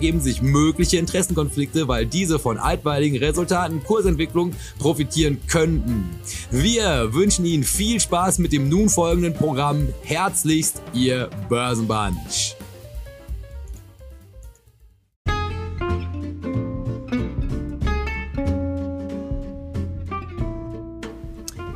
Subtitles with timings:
[0.00, 6.08] ergeben sich mögliche Interessenkonflikte, weil diese von altweiligen Resultaten Kursentwicklung profitieren könnten.
[6.50, 9.88] Wir wünschen Ihnen viel Spaß mit dem nun folgenden Programm.
[10.02, 12.56] Herzlichst, Ihr Börsenbunch.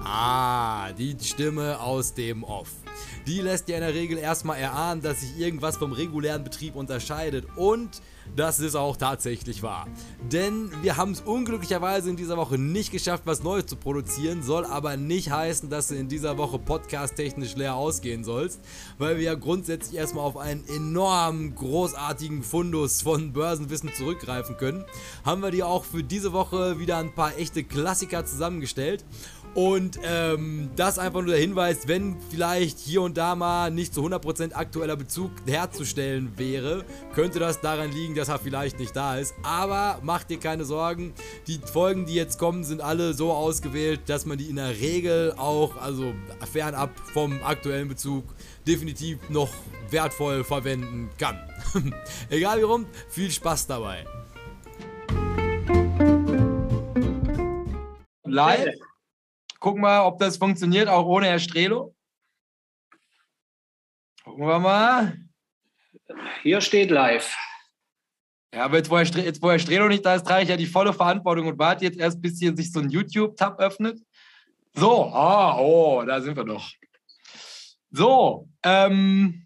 [0.03, 2.71] Ah, die Stimme aus dem Off.
[3.27, 7.47] Die lässt ja in der Regel erstmal erahnen, dass sich irgendwas vom regulären Betrieb unterscheidet
[7.57, 8.03] und
[8.37, 9.87] das ist auch tatsächlich wahr.
[10.33, 14.65] Denn wir haben es unglücklicherweise in dieser Woche nicht geschafft, was Neues zu produzieren, soll
[14.65, 18.61] aber nicht heißen, dass du in dieser Woche podcast-technisch leer ausgehen sollst,
[18.99, 24.85] weil wir ja grundsätzlich erstmal auf einen enorm großartigen Fundus von Börsenwissen zurückgreifen können.
[25.25, 29.05] Haben wir dir auch für diese Woche wieder ein paar echte Klassiker zusammengestellt.
[29.55, 34.05] Und ähm, das einfach nur der Hinweis, wenn vielleicht hier und da mal nicht zu
[34.05, 39.33] 100% aktueller Bezug herzustellen wäre, könnte das daran liegen, dass er vielleicht nicht da ist.
[39.45, 41.15] Aber mach dir keine Sorgen,
[41.47, 45.35] die Folgen, die jetzt kommen, sind alle so ausgewählt, dass man die in der Regel
[45.37, 46.15] auch, also
[46.53, 48.25] fernab vom aktuellen Bezug,
[48.67, 49.51] definitiv noch
[49.91, 51.39] wertvoll verwenden kann.
[52.29, 54.05] Egal wie rum, viel Spaß dabei.
[58.25, 58.94] Live.
[59.61, 61.95] Gucken wir, ob das funktioniert, auch ohne Herr Strelo.
[64.25, 65.19] Gucken wir mal.
[66.43, 67.37] Hier steht live.
[68.55, 70.49] Ja, aber jetzt wo, Herr Stre jetzt, wo Herr Strelo nicht da ist, trage ich
[70.49, 74.01] ja die volle Verantwortung und warte jetzt erst, bis hier sich so ein YouTube-Tab öffnet.
[74.75, 76.71] So, ah, oh, da sind wir doch.
[77.91, 79.44] So, ähm,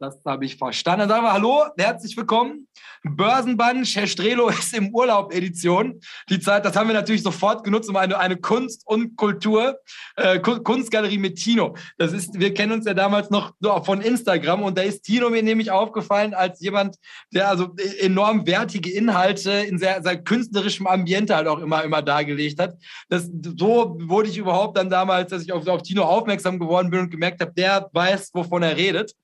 [0.00, 1.00] das habe ich verstanden.
[1.00, 2.66] Dann sagen wir Hallo, herzlich willkommen.
[3.02, 6.00] Börsenbunch, Herr Strelo ist im Urlaub Edition.
[6.30, 9.78] Die Zeit, das haben wir natürlich sofort genutzt, um eine, eine Kunst und Kultur,
[10.16, 11.76] äh, Kunstgalerie mit Tino.
[11.98, 13.52] Das ist, wir kennen uns ja damals noch
[13.84, 16.96] von Instagram und da ist Tino mir nämlich aufgefallen als jemand,
[17.30, 22.58] der also enorm wertige Inhalte in sehr, sehr künstlerischem Ambiente halt auch immer, immer dargelegt
[22.58, 22.74] hat.
[23.10, 27.00] Das, so wurde ich überhaupt dann damals, dass ich auf, auf Tino aufmerksam geworden bin
[27.00, 29.14] und gemerkt habe, der weiß, wovon er redet.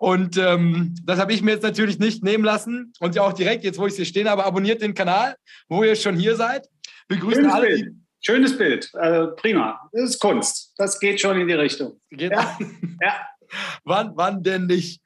[0.00, 2.94] Und ähm, das habe ich mir jetzt natürlich nicht nehmen lassen.
[3.00, 5.36] Und ja auch direkt, jetzt wo ich hier stehen habe, abonniert den Kanal,
[5.68, 6.66] wo ihr schon hier seid.
[7.08, 7.66] Wir grüßen Schönes alle.
[7.66, 7.94] Bild.
[8.22, 8.90] Schönes Bild.
[8.94, 9.78] Äh, prima.
[9.92, 10.72] Das ist Kunst.
[10.78, 12.00] Das geht schon in die Richtung.
[12.10, 12.58] Geht ja.
[13.02, 13.14] ja.
[13.84, 15.02] wann, wann denn nicht?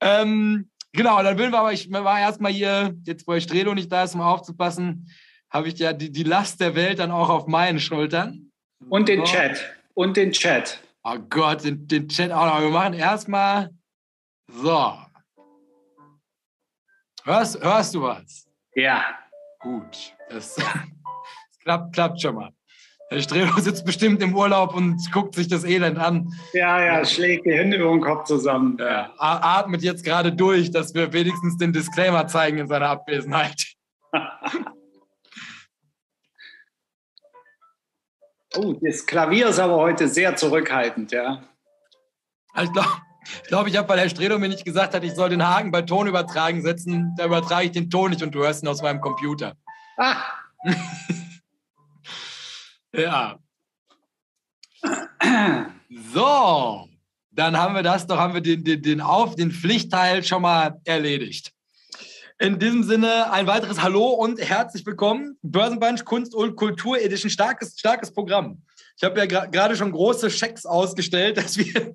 [0.00, 3.90] Ähm, genau, dann will wir aber, ich war erstmal hier, jetzt wo ich Strelo nicht
[3.90, 5.10] da ist, um aufzupassen,
[5.50, 8.52] habe ich ja die, die Last der Welt dann auch auf meinen Schultern.
[8.90, 9.32] Und den so.
[9.32, 9.60] Chat.
[9.94, 10.78] Und den Chat.
[11.02, 12.60] Oh Gott, den, den Chat auch noch.
[12.60, 13.70] Wir machen erstmal
[14.48, 14.98] so.
[17.24, 18.46] Hörst, hörst du was?
[18.74, 19.04] Ja.
[19.60, 20.14] Gut.
[20.28, 20.66] Das, das
[21.62, 22.52] klappt, klappt schon mal.
[23.08, 26.32] Herr Strelo sitzt bestimmt im Urlaub und guckt sich das Elend an.
[26.52, 28.76] Ja, ja, schlägt die Hände über den Kopf zusammen.
[28.80, 33.74] Ja, atmet jetzt gerade durch, dass wir wenigstens den Disclaimer zeigen in seiner Abwesenheit.
[38.56, 41.44] oh, das Klavier ist aber heute sehr zurückhaltend, ja.
[42.60, 42.88] Ich glaube,
[43.42, 45.70] ich glaube, ich habe, weil Herr Stredo mir nicht gesagt hat, ich soll den Haken
[45.70, 48.82] bei Ton übertragen setzen, da übertrage ich den Ton nicht und du hörst ihn aus
[48.82, 49.56] meinem Computer.
[49.96, 50.16] Ah.
[52.92, 53.38] ja.
[56.12, 56.88] So,
[57.30, 60.80] dann haben wir das, doch haben wir den, den, den Auf, den Pflichtteil schon mal
[60.84, 61.52] erledigt.
[62.38, 65.38] In diesem Sinne ein weiteres Hallo und herzlich willkommen.
[65.42, 68.62] Börsenbunch Kunst und Kultur Edition, starkes, starkes Programm.
[68.98, 71.94] Ich habe ja gerade schon große Schecks ausgestellt, dass wir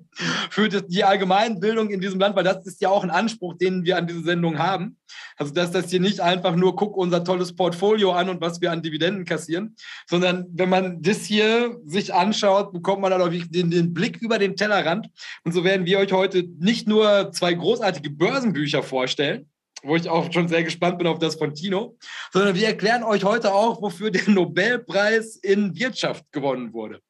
[0.50, 3.96] für die Allgemeinbildung in diesem Land, weil das ist ja auch ein Anspruch, den wir
[3.96, 4.98] an diese Sendung haben.
[5.36, 8.70] Also, dass das hier nicht einfach nur guck unser tolles Portfolio an und was wir
[8.70, 9.76] an Dividenden kassieren,
[10.06, 14.38] sondern wenn man das hier sich anschaut, bekommt man dann auch den, den Blick über
[14.38, 15.08] den Tellerrand.
[15.44, 19.50] Und so werden wir euch heute nicht nur zwei großartige Börsenbücher vorstellen,
[19.82, 21.96] wo ich auch schon sehr gespannt bin auf das von Tino,
[22.32, 27.00] sondern wir erklären euch heute auch, wofür der Nobelpreis in Wirtschaft gewonnen wurde.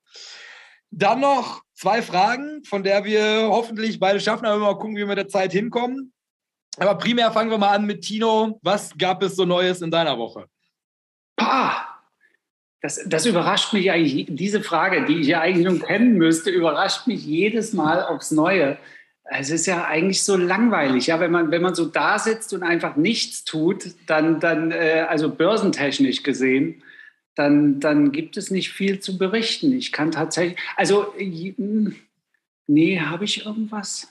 [0.91, 5.07] Dann noch zwei Fragen, von der wir hoffentlich beide schaffen, aber mal gucken, wie wir
[5.07, 6.13] mit der Zeit hinkommen.
[6.79, 8.59] Aber primär fangen wir mal an mit Tino.
[8.63, 10.47] Was gab es so Neues in deiner Woche?
[11.37, 11.93] Pah,
[12.83, 14.27] das, das überrascht mich eigentlich.
[14.31, 18.77] Diese Frage, die ich ja eigentlich nun kennen müsste, überrascht mich jedes Mal aufs Neue.
[19.35, 22.63] Es ist ja eigentlich so langweilig, ja, wenn man, wenn man so da sitzt und
[22.63, 26.83] einfach nichts tut, dann, dann äh, also börsentechnisch gesehen,
[27.35, 29.73] dann, dann gibt es nicht viel zu berichten.
[29.73, 31.97] Ich kann tatsächlich, also, hm,
[32.67, 34.09] nee, habe ich irgendwas?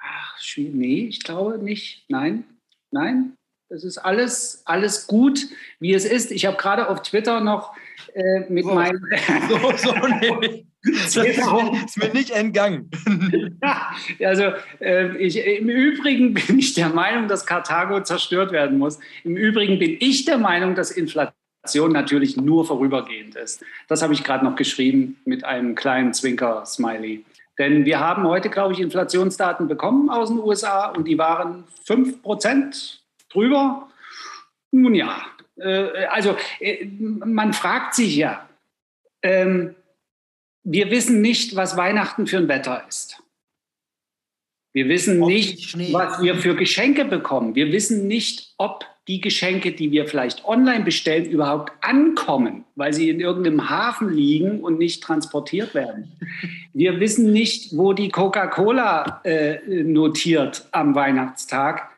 [0.00, 2.04] Ach, nee, ich glaube nicht.
[2.08, 2.44] Nein,
[2.90, 3.34] nein,
[3.68, 5.48] es ist alles, alles gut,
[5.80, 6.30] wie es ist.
[6.30, 7.74] Ich habe gerade auf Twitter noch
[8.14, 9.04] äh, mit so, meinem.
[9.48, 9.94] so, so,
[10.40, 10.66] nee.
[10.84, 12.90] Das ist mir nicht entgangen.
[13.62, 13.94] Ja,
[14.28, 18.98] also äh, ich, im Übrigen bin ich der Meinung, dass Karthago zerstört werden muss.
[19.22, 23.62] Im Übrigen bin ich der Meinung, dass Inflation natürlich nur vorübergehend ist.
[23.86, 27.24] Das habe ich gerade noch geschrieben mit einem kleinen Zwinker-Smiley.
[27.56, 32.98] Denn wir haben heute, glaube ich, Inflationsdaten bekommen aus den USA und die waren 5%
[33.30, 33.88] drüber.
[34.72, 35.22] Nun ja,
[35.56, 38.48] äh, also äh, man fragt sich ja,
[39.22, 39.76] ähm,
[40.64, 43.22] wir wissen nicht, was Weihnachten für ein Wetter ist.
[44.72, 47.54] Wir wissen nicht, was wir für Geschenke bekommen.
[47.54, 53.10] Wir wissen nicht, ob die Geschenke, die wir vielleicht online bestellen, überhaupt ankommen, weil sie
[53.10, 56.12] in irgendeinem Hafen liegen und nicht transportiert werden.
[56.72, 61.90] Wir wissen nicht, wo die Coca-Cola äh, notiert am Weihnachtstag.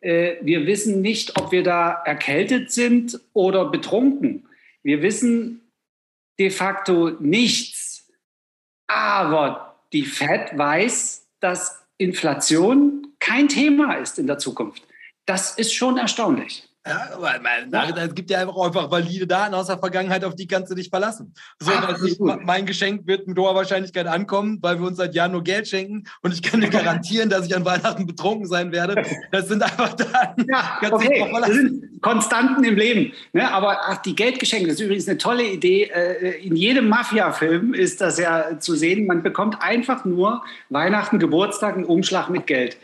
[0.00, 4.48] Äh, wir wissen nicht, ob wir da erkältet sind oder betrunken.
[4.82, 5.62] Wir wissen
[6.38, 7.75] de facto nichts.
[8.86, 14.82] Aber die Fed weiß, dass Inflation kein Thema ist in der Zukunft.
[15.24, 16.68] Das ist schon erstaunlich.
[16.86, 17.32] Ja, aber
[18.04, 20.88] es gibt ja einfach, einfach valide Daten aus der Vergangenheit, auf die kannst du dich
[20.88, 21.34] verlassen.
[21.58, 21.72] So,
[22.04, 25.66] ich, mein Geschenk wird mit hoher Wahrscheinlichkeit ankommen, weil wir uns seit Jahren nur Geld
[25.66, 29.04] schenken und ich kann dir garantieren, dass ich an Weihnachten betrunken sein werde.
[29.32, 30.46] Das sind einfach Daten.
[30.48, 31.28] Ja, okay.
[31.40, 33.12] Das sind Konstanten im Leben.
[33.32, 33.50] Ne?
[33.50, 35.84] Aber ach, die Geldgeschenke, das ist übrigens eine tolle Idee.
[35.84, 39.06] Äh, in jedem Mafia-Film ist das ja zu sehen.
[39.06, 42.76] Man bekommt einfach nur Weihnachten, Geburtstag, einen Umschlag mit Geld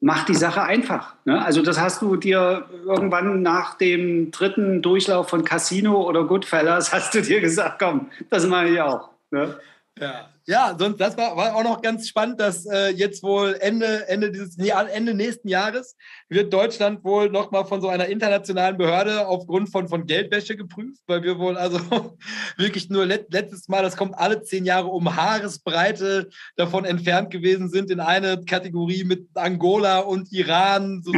[0.00, 1.14] macht die Sache einfach.
[1.24, 1.42] Ne?
[1.42, 7.14] Also das hast du dir irgendwann nach dem dritten Durchlauf von Casino oder Goodfellas, hast
[7.14, 9.10] du dir gesagt, komm, das mache ich auch.
[9.30, 9.58] Ne?
[9.98, 10.28] Ja.
[10.48, 14.30] Ja, sonst, das war, war auch noch ganz spannend, dass äh, jetzt wohl Ende, Ende,
[14.30, 15.96] dieses, Ende nächsten Jahres
[16.28, 21.24] wird Deutschland wohl nochmal von so einer internationalen Behörde aufgrund von, von Geldwäsche geprüft, weil
[21.24, 21.80] wir wohl also
[22.56, 27.68] wirklich nur let, letztes Mal, das kommt alle zehn Jahre um Haaresbreite davon entfernt gewesen
[27.68, 31.12] sind in eine Kategorie mit Angola und Iran, so,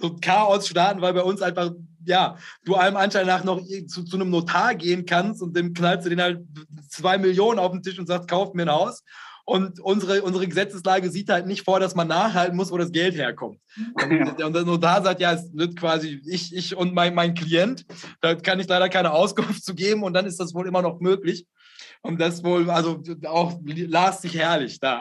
[0.00, 1.70] so Chaosstaaten, weil bei uns einfach
[2.08, 6.06] ja, du allem Anschein nach noch zu, zu einem Notar gehen kannst und dem knallst
[6.06, 6.40] du den halt
[6.88, 9.04] zwei Millionen auf den Tisch und sagst, kauf mir ein Haus.
[9.44, 13.14] Und unsere, unsere Gesetzeslage sieht halt nicht vor, dass man nachhalten muss, wo das Geld
[13.14, 13.58] herkommt.
[13.94, 17.86] Und, und der Notar sagt, ja, es wird quasi ich, ich und mein, mein Klient.
[18.20, 21.00] Da kann ich leider keine Auskunft zu geben und dann ist das wohl immer noch
[21.00, 21.46] möglich.
[22.02, 25.00] Und das wohl, also auch las sich herrlich da.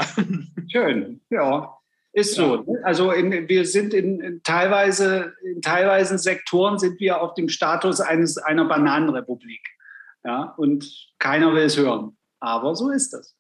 [0.67, 1.76] Schön, ja.
[2.17, 2.63] Ist so.
[2.63, 2.79] Ne?
[2.83, 8.01] Also in, wir sind in, in, teilweise, in teilweise Sektoren sind wir auf dem Status
[8.01, 9.61] eines, einer Bananenrepublik.
[10.23, 12.17] Ja, und keiner will es hören.
[12.39, 13.35] Aber so ist das.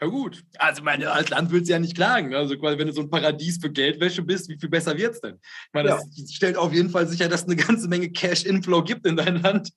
[0.00, 2.34] Ja gut, also meine, als Land willst du ja nicht klagen.
[2.34, 5.20] Also quasi, wenn du so ein Paradies für Geldwäsche bist, wie viel besser wird es
[5.20, 5.38] denn?
[5.40, 6.26] Ich meine, das ja.
[6.26, 9.70] stellt auf jeden Fall sicher, dass es eine ganze Menge Cash-Inflow gibt in dein Land.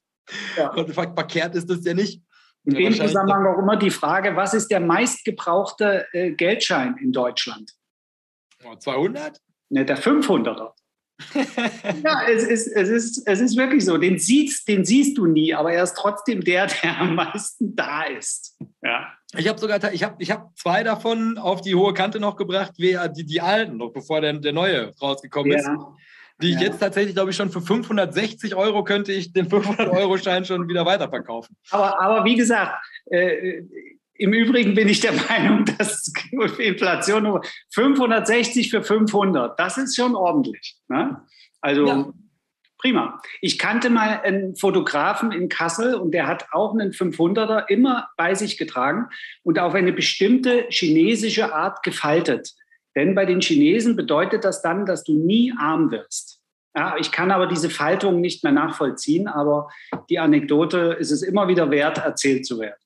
[0.57, 0.71] Ja.
[0.73, 2.23] Und verkehrt ist das ja nicht.
[2.63, 7.71] In dem Zusammenhang auch immer die Frage, was ist der meistgebrauchte äh, Geldschein in Deutschland?
[8.79, 9.41] 200?
[9.69, 10.73] Ne, der 500er.
[12.03, 13.97] ja, es ist, es, ist, es ist wirklich so.
[13.97, 18.03] Den siehst, den siehst du nie, aber er ist trotzdem der, der am meisten da
[18.03, 18.57] ist.
[18.81, 19.13] Ja.
[19.37, 22.73] Ich habe sogar ich hab, ich hab zwei davon auf die hohe Kante noch gebracht,
[22.77, 25.59] die, die alten, noch bevor der, der neue rausgekommen ja.
[25.59, 25.69] ist.
[26.41, 26.63] Die ich ja.
[26.63, 31.55] jetzt tatsächlich, glaube ich, schon für 560 Euro könnte ich den 500-Euro-Schein schon wieder weiterverkaufen.
[31.69, 33.61] Aber, aber wie gesagt, äh,
[34.21, 36.13] im Übrigen bin ich der Meinung, dass
[36.59, 37.41] Inflation
[37.73, 40.77] 560 für 500, das ist schon ordentlich.
[40.87, 41.21] Ne?
[41.59, 42.13] Also ja.
[42.77, 43.21] prima.
[43.41, 48.35] Ich kannte mal einen Fotografen in Kassel und der hat auch einen 500er immer bei
[48.35, 49.07] sich getragen
[49.43, 52.53] und auf eine bestimmte chinesische Art gefaltet.
[52.95, 56.41] Denn bei den Chinesen bedeutet das dann, dass du nie arm wirst.
[56.75, 59.69] Ja, ich kann aber diese Faltung nicht mehr nachvollziehen, aber
[60.09, 62.80] die Anekdote ist es immer wieder wert, erzählt zu werden.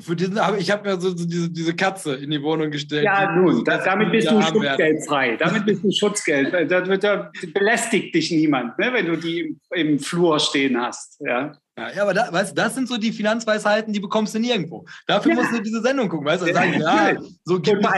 [0.00, 3.04] Für diesen, ich habe mir so, so diese, diese, Katze in die Wohnung gestellt.
[3.04, 5.36] Ja, nun, das, damit bist du schutzgeldfrei.
[5.36, 6.52] Damit bist du Schutzgeld.
[6.72, 11.20] Da, da belästigt dich niemand, ne, wenn du die im, im Flur stehen hast.
[11.20, 11.52] Ja.
[11.76, 14.84] Ja, aber da, weißt, das sind so die Finanzweisheiten, die bekommst du nirgendwo.
[15.06, 15.38] Dafür ja.
[15.38, 16.52] musst du diese Sendung gucken, weißt du?
[16.52, 17.90] Sagen, ja, so gibt es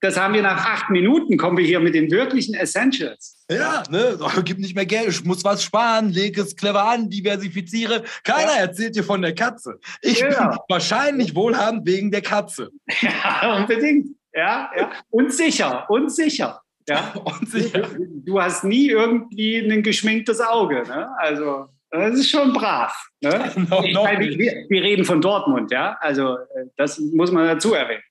[0.00, 3.44] das haben wir nach acht Minuten, kommen wir hier mit den wirklichen Essentials.
[3.50, 7.10] Ja, ne, oh, gib nicht mehr Geld, ich muss was sparen, lege es clever an,
[7.10, 8.04] diversifiziere.
[8.24, 8.60] Keiner ja.
[8.60, 9.78] erzählt dir von der Katze.
[10.02, 10.28] Ich ja.
[10.28, 12.70] bin wahrscheinlich wohlhabend wegen der Katze.
[13.00, 14.08] Ja, unbedingt.
[14.34, 14.92] Ja, ja.
[15.10, 16.60] Und sicher, und sicher.
[16.88, 17.88] Ja, und sicher.
[18.24, 20.82] Du, hast nie irgendwie ein geschminktes Auge.
[20.86, 21.08] Ne?
[21.18, 22.92] Also, das ist schon brav.
[23.20, 23.52] Ne?
[23.70, 25.96] no, ich meine, wir, wir reden von Dortmund, ja.
[26.00, 28.02] Also, äh, das muss man dazu erwähnen.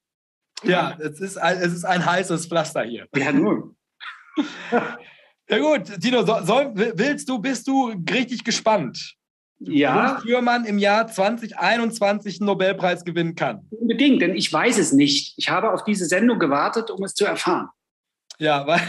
[0.63, 3.07] Ja, es ist, ein, es ist ein heißes Pflaster hier.
[3.15, 3.75] Ja, nun.
[5.49, 9.15] ja gut, Tino, soll, willst du, bist du richtig gespannt?
[9.59, 10.17] Ja.
[10.17, 13.67] Wofür man im Jahr 2021 einen Nobelpreis gewinnen kann.
[13.71, 15.33] Unbedingt, denn ich weiß es nicht.
[15.37, 17.69] Ich habe auf diese Sendung gewartet, um es zu erfahren.
[18.39, 18.79] Ja, weil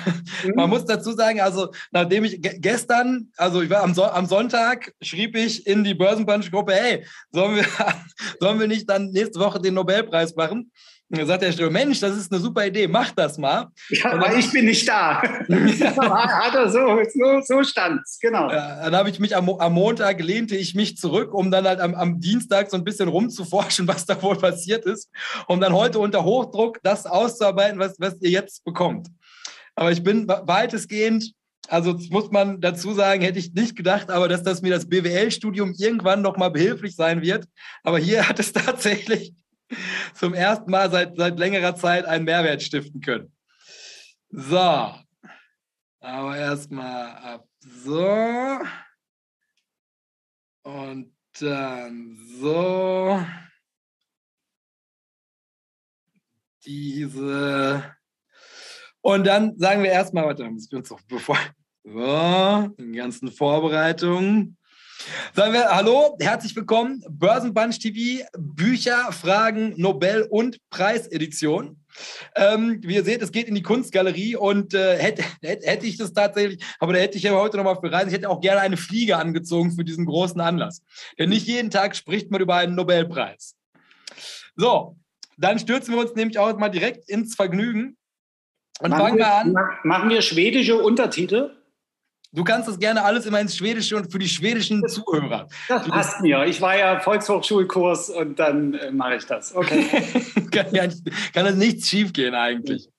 [0.44, 0.54] mhm.
[0.56, 4.92] man muss dazu sagen, also nachdem ich gestern, also ich war am, so am Sonntag,
[5.00, 7.64] schrieb ich in die Börsenbunch-Gruppe, hey, sollen wir,
[8.40, 10.70] sollen wir nicht dann nächste Woche den Nobelpreis machen?
[11.10, 13.68] Und dann sagt der Stürmer, Mensch, das ist eine super Idee, mach das mal.
[13.88, 15.22] Ja, aber ich bin nicht da.
[15.22, 18.50] Hat er so, so, so stand's, genau.
[18.50, 21.80] Ja, dann habe ich mich am, am, Montag lehnte ich mich zurück, um dann halt
[21.80, 25.08] am, am, Dienstag so ein bisschen rumzuforschen, was da wohl passiert ist,
[25.46, 29.08] um dann heute unter Hochdruck das auszuarbeiten, was, was ihr jetzt bekommt.
[29.76, 31.32] Aber ich bin weitestgehend
[31.70, 35.74] also muss man dazu sagen, hätte ich nicht gedacht, aber dass das mir das BWL-Studium
[35.76, 37.44] irgendwann noch mal behilflich sein wird.
[37.82, 39.34] Aber hier hat es tatsächlich
[40.14, 43.32] zum ersten Mal seit, seit längerer Zeit einen Mehrwert stiften können.
[44.30, 44.94] So.
[46.00, 48.60] Aber erstmal ab so.
[50.62, 53.24] Und dann so.
[56.64, 57.96] Diese.
[59.00, 61.38] Und dann sagen wir erstmal, warte, muss ich uns noch bevor.
[61.84, 64.57] So, den ganzen Vorbereitungen.
[65.34, 67.04] Sagen wir Hallo, herzlich willkommen.
[67.08, 71.84] Börsenbunch TV, Bücher, Fragen, Nobel- und Preisedition.
[72.34, 76.12] Ähm, wie ihr seht, es geht in die Kunstgalerie und äh, hätte, hätte ich das
[76.12, 78.08] tatsächlich, aber da hätte ich ja heute nochmal für reisen.
[78.08, 80.82] Ich hätte auch gerne eine Fliege angezogen für diesen großen Anlass.
[81.18, 83.56] Denn nicht jeden Tag spricht man über einen Nobelpreis.
[84.56, 84.96] So,
[85.36, 87.96] dann stürzen wir uns nämlich auch mal direkt ins Vergnügen
[88.80, 89.54] und machen fangen wir an.
[89.84, 91.57] Machen wir schwedische Untertitel?
[92.32, 95.48] Du kannst das gerne alles immer ins Schwedische und für die schwedischen Zuhörer.
[95.66, 96.44] Das passt mir.
[96.44, 99.54] Ich war ja Volkshochschulkurs und dann äh, mache ich das.
[99.54, 99.86] Okay.
[100.50, 102.90] kann, ja nicht, kann das nichts schiefgehen eigentlich.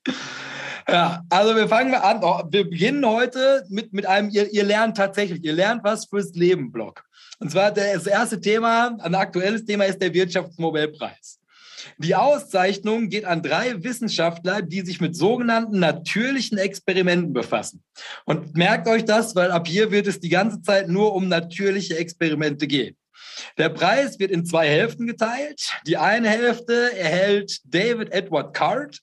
[0.87, 2.21] Ja, also wir fangen mal an.
[2.23, 6.33] Oh, wir beginnen heute mit, mit einem, ihr, ihr lernt tatsächlich, ihr lernt was fürs
[6.33, 7.03] Leben-Blog.
[7.39, 11.38] Und zwar das erste Thema, ein aktuelles Thema ist der Wirtschaftsnobelpreis.
[12.01, 17.83] Die Auszeichnung geht an drei Wissenschaftler, die sich mit sogenannten natürlichen Experimenten befassen.
[18.23, 21.97] Und merkt euch das, weil ab hier wird es die ganze Zeit nur um natürliche
[21.97, 22.95] Experimente gehen.
[23.57, 25.73] Der Preis wird in zwei Hälften geteilt.
[25.85, 28.99] Die eine Hälfte erhält David Edward Card.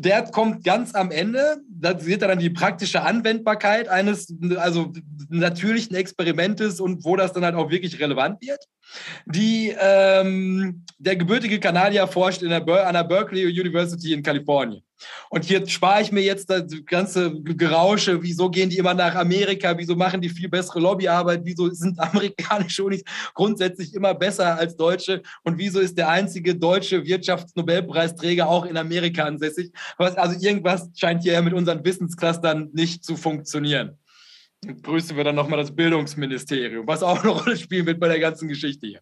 [0.00, 1.58] Der kommt ganz am Ende.
[1.68, 4.92] Da sieht er dann die praktische Anwendbarkeit eines also
[5.28, 8.60] natürlichen Experimentes und wo das dann halt auch wirklich relevant wird.
[9.26, 14.82] Die, ähm, der gebürtige Kanadier forscht in der an der Berkeley University in Kalifornien.
[15.30, 18.22] Und hier spare ich mir jetzt das ganze Gerausche.
[18.22, 19.76] Wieso gehen die immer nach Amerika?
[19.76, 21.40] Wieso machen die viel bessere Lobbyarbeit?
[21.44, 23.02] Wieso sind amerikanische Unis
[23.34, 25.22] grundsätzlich immer besser als deutsche?
[25.44, 29.72] Und wieso ist der einzige deutsche Wirtschaftsnobelpreisträger auch in Amerika ansässig?
[29.96, 33.98] Also irgendwas scheint hier mit unseren Wissensclustern nicht zu funktionieren
[34.82, 38.48] grüßen wir dann nochmal das Bildungsministerium, was auch eine Rolle spielen wird bei der ganzen
[38.48, 39.00] Geschichte hier.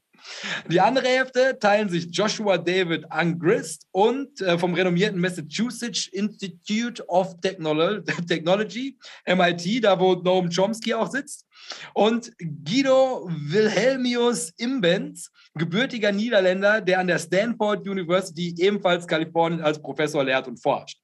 [0.68, 7.40] Die andere Hälfte teilen sich Joshua David Angrist und äh, vom renommierten Massachusetts Institute of
[7.40, 11.46] Technology, MIT, da wo Noam Chomsky auch sitzt,
[11.94, 20.24] und Guido Wilhelmius Imbens, gebürtiger Niederländer, der an der Stanford University ebenfalls Kalifornien als Professor
[20.24, 20.98] lehrt und forscht.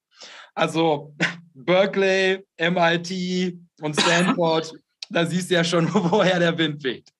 [0.54, 1.14] Also
[1.54, 4.74] Berkeley, MIT und Stanford,
[5.10, 7.12] da siehst du ja schon, woher der Wind weht.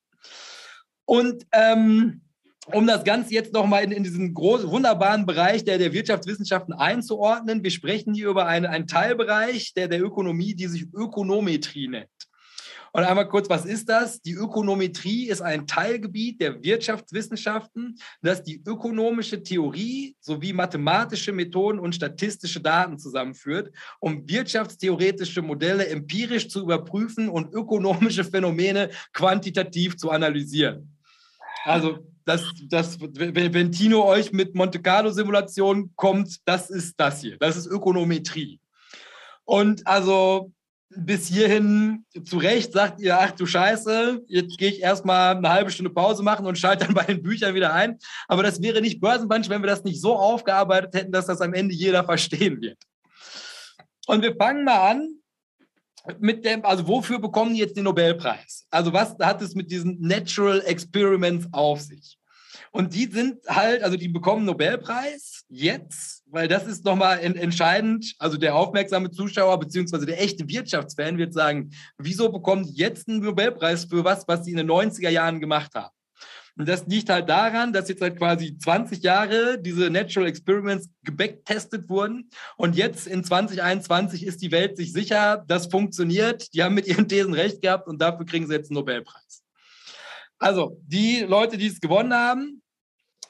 [1.13, 2.23] Und ähm,
[2.73, 7.63] um das Ganze jetzt nochmal in, in diesen großen, wunderbaren Bereich der, der Wirtschaftswissenschaften einzuordnen,
[7.63, 12.09] wir sprechen hier über eine, einen Teilbereich der, der Ökonomie, die sich Ökonometrie nennt.
[12.95, 14.23] Und einmal kurz, was ist das?
[14.23, 21.95] Die Ökonometrie ist ein Teilgebiet der Wirtschaftswissenschaften, das die ökonomische Theorie sowie mathematische Methoden und
[21.95, 30.92] statistische Daten zusammenführt, um wirtschaftstheoretische Modelle empirisch zu überprüfen und ökonomische Phänomene quantitativ zu analysieren.
[31.65, 37.37] Also das, das, wenn, Tino euch mit Monte Carlo-Simulationen kommt, das ist das hier.
[37.39, 38.61] Das ist Ökonometrie.
[39.45, 40.53] Und also
[40.95, 45.71] bis hierhin zu Recht sagt ihr, ach du Scheiße, jetzt gehe ich erstmal eine halbe
[45.71, 47.99] Stunde Pause machen und schalte dann bei den Büchern wieder ein.
[48.29, 51.55] Aber das wäre nicht Börsenbunch, wenn wir das nicht so aufgearbeitet hätten, dass das am
[51.55, 52.79] Ende jeder verstehen wird.
[54.07, 55.22] Und wir fangen mal an
[56.19, 58.67] mit dem, also wofür bekommen die jetzt den Nobelpreis?
[58.71, 62.19] Also was hat es mit diesen Natural Experiments auf sich?
[62.71, 68.15] Und die sind halt, also die bekommen Nobelpreis jetzt, weil das ist nochmal entscheidend.
[68.19, 73.21] Also der aufmerksame Zuschauer beziehungsweise der echte Wirtschaftsfan wird sagen, wieso bekommen die jetzt einen
[73.21, 75.95] Nobelpreis für was, was sie in den 90er Jahren gemacht haben?
[76.57, 81.89] Und das liegt halt daran, dass jetzt seit quasi 20 Jahren diese Natural Experiments gebacktestet
[81.89, 82.29] wurden.
[82.57, 86.53] Und jetzt in 2021 ist die Welt sich sicher, das funktioniert.
[86.55, 89.43] Die haben mit ihren Thesen recht gehabt und dafür kriegen sie jetzt einen Nobelpreis.
[90.39, 92.63] Also, die Leute, die es gewonnen haben,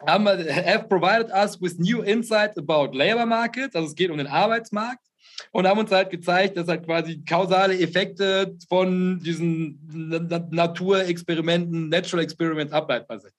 [0.07, 4.27] haben, have provided us with new insights about labor markets, also es geht um den
[4.27, 5.12] Arbeitsmarkt
[5.51, 9.79] und haben uns halt gezeigt, dass halt quasi kausale Effekte von diesen
[10.51, 13.35] Naturexperimenten, Natural Experiments ableitbar sind.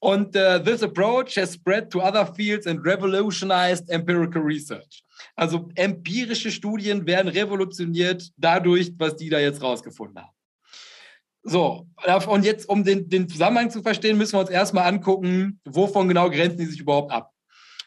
[0.00, 5.02] Und uh, this approach has spread to other fields and revolutionized empirical research.
[5.34, 10.32] Also empirische Studien werden revolutioniert dadurch, was die da jetzt rausgefunden haben.
[11.42, 11.86] So,
[12.28, 16.28] und jetzt, um den, den Zusammenhang zu verstehen, müssen wir uns erstmal angucken, wovon genau
[16.30, 17.32] grenzen die sich überhaupt ab.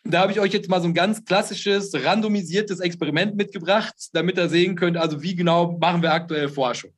[0.03, 4.50] Da habe ich euch jetzt mal so ein ganz klassisches, randomisiertes Experiment mitgebracht, damit ihr
[4.50, 6.91] sehen könnt, also wie genau machen wir aktuell Forschung.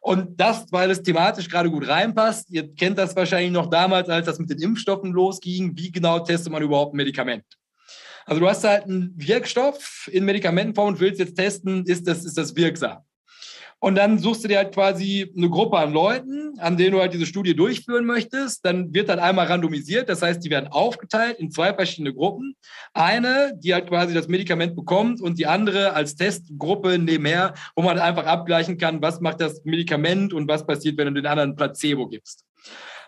[0.00, 4.26] Und das, weil es thematisch gerade gut reinpasst, ihr kennt das wahrscheinlich noch damals, als
[4.26, 7.44] das mit den Impfstoffen losging, wie genau testet man überhaupt ein Medikament?
[8.26, 12.36] Also du hast halt einen Wirkstoff in Medikamentenform und willst jetzt testen, ist das, ist
[12.36, 12.98] das wirksam?
[13.82, 17.14] Und dann suchst du dir halt quasi eine Gruppe an Leuten, an denen du halt
[17.14, 18.64] diese Studie durchführen möchtest.
[18.64, 20.08] Dann wird dann einmal randomisiert.
[20.08, 22.54] Das heißt, die werden aufgeteilt in zwei verschiedene Gruppen.
[22.94, 27.98] Eine, die halt quasi das Medikament bekommt und die andere als Testgruppe nebenher, wo man
[27.98, 32.06] einfach abgleichen kann, was macht das Medikament und was passiert, wenn du den anderen Placebo
[32.06, 32.44] gibst.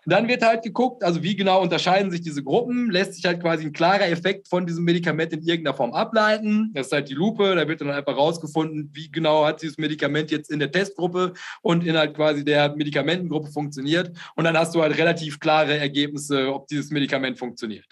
[0.06, 3.64] Dann wird halt geguckt, also wie genau unterscheiden sich diese Gruppen, lässt sich halt quasi
[3.64, 6.70] ein klarer Effekt von diesem Medikament in irgendeiner Form ableiten.
[6.74, 10.30] Das ist halt die Lupe, da wird dann einfach rausgefunden, wie genau hat dieses Medikament
[10.30, 14.12] jetzt in der Testgruppe und in halt quasi der Medikamentengruppe funktioniert.
[14.36, 17.86] Und dann hast du halt relativ klare Ergebnisse, ob dieses Medikament funktioniert.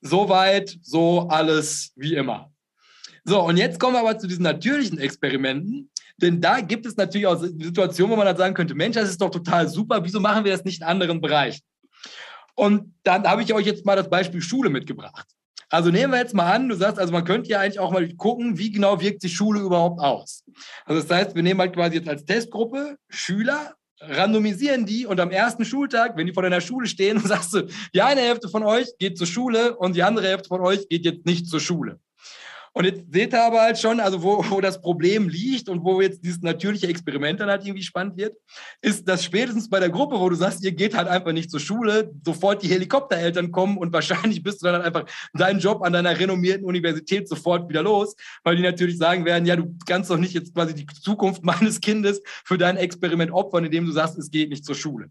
[0.00, 2.52] Soweit, so alles wie immer.
[3.24, 5.90] So, und jetzt kommen wir aber zu diesen natürlichen Experimenten.
[6.18, 9.20] Denn da gibt es natürlich auch Situationen, wo man dann sagen könnte, Mensch, das ist
[9.20, 11.62] doch total super, wieso machen wir das nicht in anderen Bereichen?
[12.54, 15.26] Und dann habe ich euch jetzt mal das Beispiel Schule mitgebracht.
[15.68, 18.08] Also nehmen wir jetzt mal an, du sagst, also man könnte ja eigentlich auch mal
[18.14, 20.44] gucken, wie genau wirkt sich Schule überhaupt aus.
[20.84, 25.30] Also das heißt, wir nehmen halt quasi jetzt als Testgruppe Schüler, randomisieren die und am
[25.30, 28.86] ersten Schultag, wenn die vor deiner Schule stehen, sagst du, die eine Hälfte von euch
[28.98, 31.98] geht zur Schule und die andere Hälfte von euch geht jetzt nicht zur Schule.
[32.76, 36.02] Und jetzt seht ihr aber halt schon, also wo, wo das Problem liegt und wo
[36.02, 38.36] jetzt dieses natürliche Experiment dann halt irgendwie spannend wird,
[38.82, 41.58] ist, dass spätestens bei der Gruppe, wo du sagst, ihr geht halt einfach nicht zur
[41.58, 45.94] Schule, sofort die Helikoptereltern kommen und wahrscheinlich bist du dann halt einfach deinen Job an
[45.94, 50.18] deiner renommierten Universität sofort wieder los, weil die natürlich sagen werden, ja, du kannst doch
[50.18, 54.30] nicht jetzt quasi die Zukunft meines Kindes für dein Experiment opfern, indem du sagst, es
[54.30, 55.08] geht nicht zur Schule.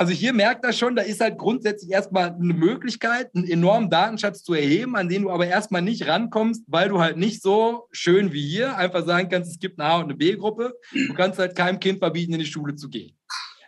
[0.00, 4.42] Also hier merkt er schon, da ist halt grundsätzlich erstmal eine Möglichkeit, einen enormen Datenschatz
[4.42, 8.32] zu erheben, an den du aber erstmal nicht rankommst, weil du halt nicht so schön
[8.32, 10.72] wie hier einfach sagen kannst, es gibt eine A- und eine B-Gruppe.
[10.90, 13.14] Du kannst halt keinem Kind verbieten, in die Schule zu gehen.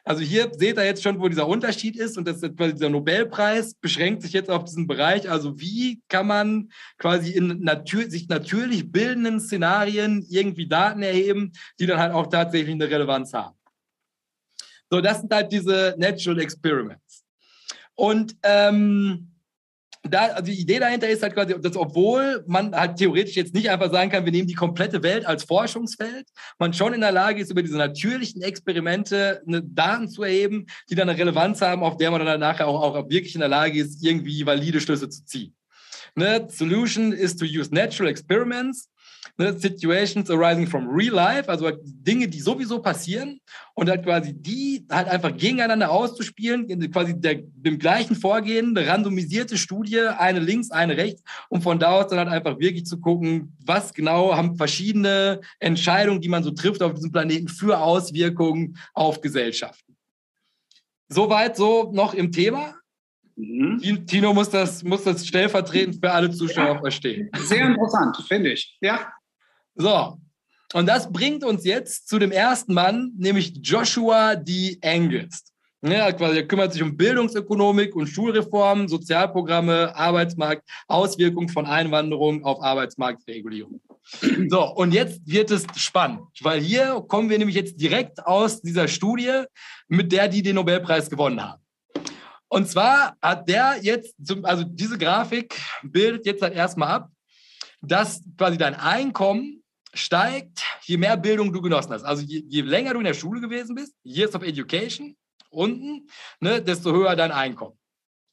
[0.05, 3.75] Also hier seht ihr jetzt schon, wo dieser Unterschied ist und das ist dieser Nobelpreis
[3.75, 5.29] beschränkt sich jetzt auf diesen Bereich.
[5.31, 11.85] Also wie kann man quasi in natür sich natürlich bildenden Szenarien irgendwie Daten erheben, die
[11.85, 13.55] dann halt auch tatsächlich eine Relevanz haben.
[14.93, 17.25] So, das sind halt diese Natural Experiments.
[17.95, 19.33] Und ähm,
[20.03, 23.71] da, also die Idee dahinter ist halt quasi, dass obwohl man halt theoretisch jetzt nicht
[23.71, 26.27] einfach sagen kann, wir nehmen die komplette Welt als Forschungsfeld,
[26.59, 31.09] man schon in der Lage ist, über diese natürlichen Experimente Daten zu erheben, die dann
[31.09, 34.05] eine Relevanz haben, auf der man dann nachher auch, auch wirklich in der Lage ist,
[34.05, 35.55] irgendwie valide Schlüsse zu ziehen.
[36.15, 36.47] Ne?
[36.51, 38.89] Solution is to use natural experiments
[39.39, 43.41] ne, Situations arising from real life, also halt Dinge, die sowieso passieren
[43.75, 49.57] und halt quasi die halt einfach gegeneinander auszuspielen, quasi der, dem gleichen Vorgehen, eine randomisierte
[49.57, 53.57] Studie, eine links, eine rechts, um von da aus dann halt einfach wirklich zu gucken,
[53.65, 59.21] was genau haben verschiedene Entscheidungen, die man so trifft auf diesem Planeten für Auswirkungen auf
[59.21, 59.97] Gesellschaften.
[61.09, 62.75] Soweit so noch im Thema.
[63.37, 64.07] Mhm.
[64.07, 67.31] Tino muss das, muss das stellvertretend für alle Zuschauer ja, verstehen.
[67.37, 68.77] Sehr interessant, finde ich.
[68.81, 69.13] Ja.
[69.75, 70.19] So,
[70.73, 74.79] und das bringt uns jetzt zu dem ersten Mann, nämlich Joshua D.
[74.83, 75.45] Angus.
[75.85, 82.63] Ja, quasi, er kümmert sich um Bildungsökonomik und Schulreformen, Sozialprogramme, Arbeitsmarkt, Auswirkungen von Einwanderung auf
[82.63, 83.81] Arbeitsmarktregulierung.
[84.49, 88.87] So, und jetzt wird es spannend, weil hier kommen wir nämlich jetzt direkt aus dieser
[88.87, 89.43] Studie,
[89.89, 91.63] mit der die den Nobelpreis gewonnen haben.
[92.53, 97.11] Und zwar hat der jetzt, also diese Grafik bildet jetzt halt erstmal ab,
[97.81, 99.63] dass quasi dein Einkommen
[99.95, 102.05] steigt, je mehr Bildung du genossen hast.
[102.05, 105.17] Also je, je länger du in der Schule gewesen bist, Years of Education,
[105.49, 106.07] unten,
[106.41, 107.79] ne, desto höher dein Einkommen.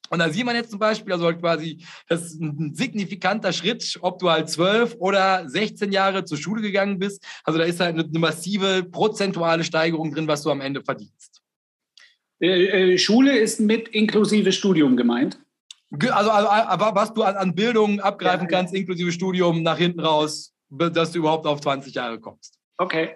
[0.10, 3.98] Und da sieht man jetzt zum Beispiel, also halt quasi, das ist ein signifikanter Schritt,
[4.02, 7.24] ob du halt zwölf oder 16 Jahre zur Schule gegangen bist.
[7.46, 11.39] Also da ist halt eine, massive prozentuale Steigerung drin, was du am Ende verdienst.
[12.40, 15.40] Äh, äh, Schule ist mit inklusive Studium gemeint.
[15.92, 20.02] Also, also aber was du an, an Bildung abgreifen ja, kannst, inklusive Studium nach hinten
[20.02, 22.60] raus, dass du überhaupt auf 20 Jahre kommst.
[22.78, 23.16] Okay.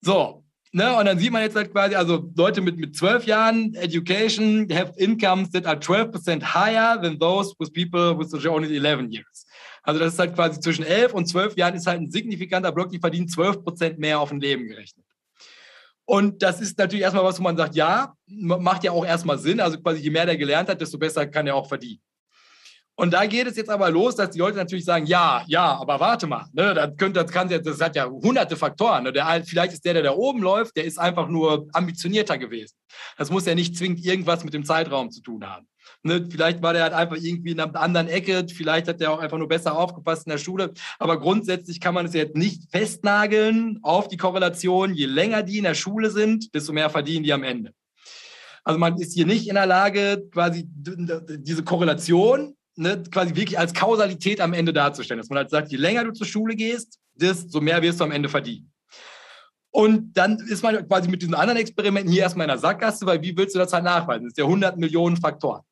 [0.00, 3.74] So, Ne, und dann sieht man jetzt halt quasi, also Leute mit, mit 12 Jahren,
[3.76, 9.46] Education, have incomes that are 12% higher than those with people with only 11 years.
[9.82, 12.90] Also das ist halt quasi zwischen 11 und 12 Jahren ist halt ein signifikanter Block,
[12.90, 15.05] die verdienen 12% mehr auf ein Leben gerechnet.
[16.08, 19.60] Und das ist natürlich erstmal was, wo man sagt, ja, macht ja auch erstmal Sinn.
[19.60, 22.00] Also quasi je mehr der gelernt hat, desto besser kann er auch verdienen.
[22.98, 26.00] Und da geht es jetzt aber los, dass die Leute natürlich sagen, ja, ja, aber
[26.00, 29.04] warte mal, ne, das, könnte, das, kann, das hat ja hunderte Faktoren.
[29.04, 32.74] Ne, der, vielleicht ist der, der da oben läuft, der ist einfach nur ambitionierter gewesen.
[33.18, 35.68] Das muss ja nicht zwingend irgendwas mit dem Zeitraum zu tun haben.
[36.02, 39.18] Ne, vielleicht war der halt einfach irgendwie in einer anderen Ecke, vielleicht hat der auch
[39.18, 40.72] einfach nur besser aufgepasst in der Schule.
[40.98, 44.94] Aber grundsätzlich kann man es jetzt nicht festnageln auf die Korrelation.
[44.94, 47.72] Je länger die in der Schule sind, desto mehr verdienen die am Ende.
[48.62, 53.74] Also man ist hier nicht in der Lage, quasi diese Korrelation ne, quasi wirklich als
[53.74, 55.18] Kausalität am Ende darzustellen.
[55.18, 58.12] Dass man halt sagt, je länger du zur Schule gehst, desto mehr wirst du am
[58.12, 58.72] Ende verdienen.
[59.70, 63.20] Und dann ist man quasi mit diesen anderen Experimenten hier erstmal in der Sackgasse, weil
[63.22, 64.24] wie willst du das halt nachweisen?
[64.24, 65.62] Das ist ja 100 Millionen Faktoren.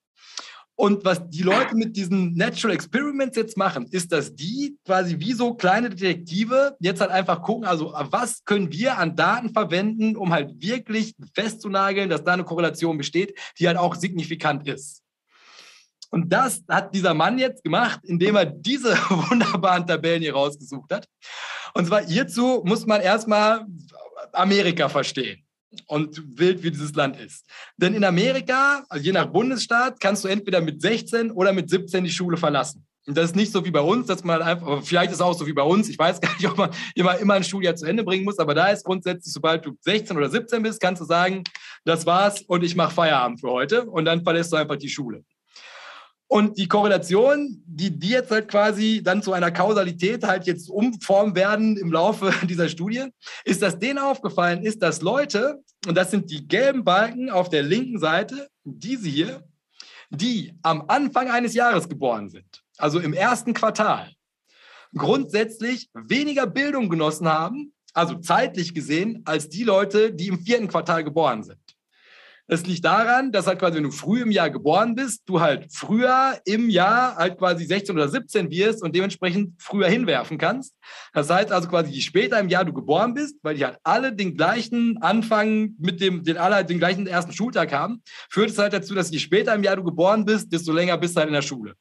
[0.76, 5.32] Und was die Leute mit diesen Natural Experiments jetzt machen, ist, dass die quasi wie
[5.32, 10.32] so kleine Detektive jetzt halt einfach gucken, also was können wir an Daten verwenden, um
[10.32, 15.02] halt wirklich festzunageln, dass da eine Korrelation besteht, die halt auch signifikant ist.
[16.10, 18.96] Und das hat dieser Mann jetzt gemacht, indem er diese
[19.30, 21.06] wunderbaren Tabellen hier rausgesucht hat.
[21.74, 23.64] Und zwar hierzu muss man erstmal
[24.32, 25.43] Amerika verstehen
[25.87, 27.44] und wild, wie dieses Land ist.
[27.76, 32.04] Denn in Amerika, also je nach Bundesstaat, kannst du entweder mit 16 oder mit 17
[32.04, 32.87] die Schule verlassen.
[33.06, 35.34] Und das ist nicht so wie bei uns, dass man einfach, vielleicht ist es auch
[35.34, 37.87] so wie bei uns, ich weiß gar nicht, ob man immer, immer ein Schuljahr zu
[37.87, 41.06] Ende bringen muss, aber da ist grundsätzlich, sobald du 16 oder 17 bist, kannst du
[41.06, 41.44] sagen,
[41.84, 45.22] das war's und ich mache Feierabend für heute und dann verlässt du einfach die Schule.
[46.26, 51.34] Und die Korrelation, die die jetzt halt quasi dann zu einer Kausalität halt jetzt umformen
[51.34, 53.08] werden im Laufe dieser Studie,
[53.44, 57.62] ist, dass denen aufgefallen ist, dass Leute, und das sind die gelben Balken auf der
[57.62, 59.44] linken Seite, diese hier,
[60.10, 64.10] die am Anfang eines Jahres geboren sind, also im ersten Quartal,
[64.94, 71.04] grundsätzlich weniger Bildung genossen haben, also zeitlich gesehen, als die Leute, die im vierten Quartal
[71.04, 71.58] geboren sind.
[72.46, 75.66] Das liegt daran, dass halt quasi, wenn du früh im Jahr geboren bist, du halt
[75.72, 80.74] früher im Jahr halt quasi 16 oder 17 wirst und dementsprechend früher hinwerfen kannst.
[81.14, 84.14] Das heißt also quasi, je später im Jahr du geboren bist, weil die halt alle
[84.14, 88.59] den gleichen Anfang mit dem, den alle halt den gleichen ersten Schultag haben, führt es
[88.59, 91.28] halt dazu, dass je später im Jahr du geboren bist, desto länger bist du halt
[91.28, 91.74] in der Schule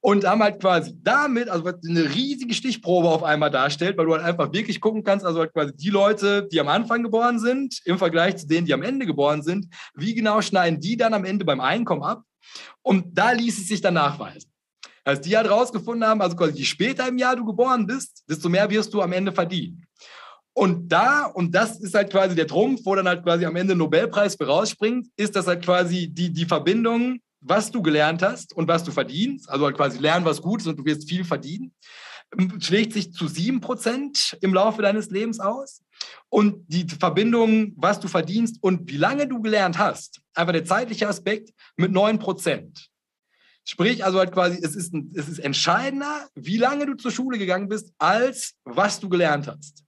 [0.00, 4.24] und haben halt quasi damit, also eine riesige Stichprobe auf einmal darstellt, weil du halt
[4.24, 7.98] einfach wirklich gucken kannst, also halt quasi die Leute, die am Anfang geboren sind, im
[7.98, 11.44] Vergleich zu denen, die am Ende geboren sind, wie genau schneiden die dann am Ende
[11.44, 12.22] beim Einkommen ab?
[12.82, 14.50] Und da ließ es sich dann nachweisen.
[15.04, 18.48] Als die halt rausgefunden haben, also quasi je später im Jahr du geboren bist, desto
[18.48, 19.84] mehr wirst du am Ende verdienen.
[20.52, 23.74] Und da, und das ist halt quasi der Trumpf, wo dann halt quasi am Ende
[23.74, 28.68] Nobelpreis für rausspringt, ist das halt quasi die, die Verbindung was du gelernt hast und
[28.68, 31.72] was du verdienst, also halt quasi lernen, was gut ist und du wirst viel verdienen,
[32.60, 35.82] schlägt sich zu sieben Prozent im Laufe deines Lebens aus.
[36.28, 41.08] Und die Verbindung, was du verdienst und wie lange du gelernt hast, einfach der zeitliche
[41.08, 42.88] Aspekt mit neun Prozent.
[43.64, 47.68] Sprich, also halt quasi, es ist, es ist entscheidender, wie lange du zur Schule gegangen
[47.68, 49.84] bist, als was du gelernt hast.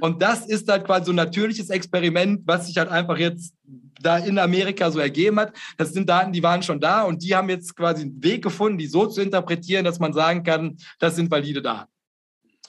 [0.00, 3.54] Und das ist halt quasi so ein natürliches Experiment, was sich halt einfach jetzt
[4.00, 5.54] da in Amerika so ergeben hat.
[5.76, 8.78] Das sind Daten, die waren schon da und die haben jetzt quasi einen Weg gefunden,
[8.78, 11.90] die so zu interpretieren, dass man sagen kann, das sind valide Daten.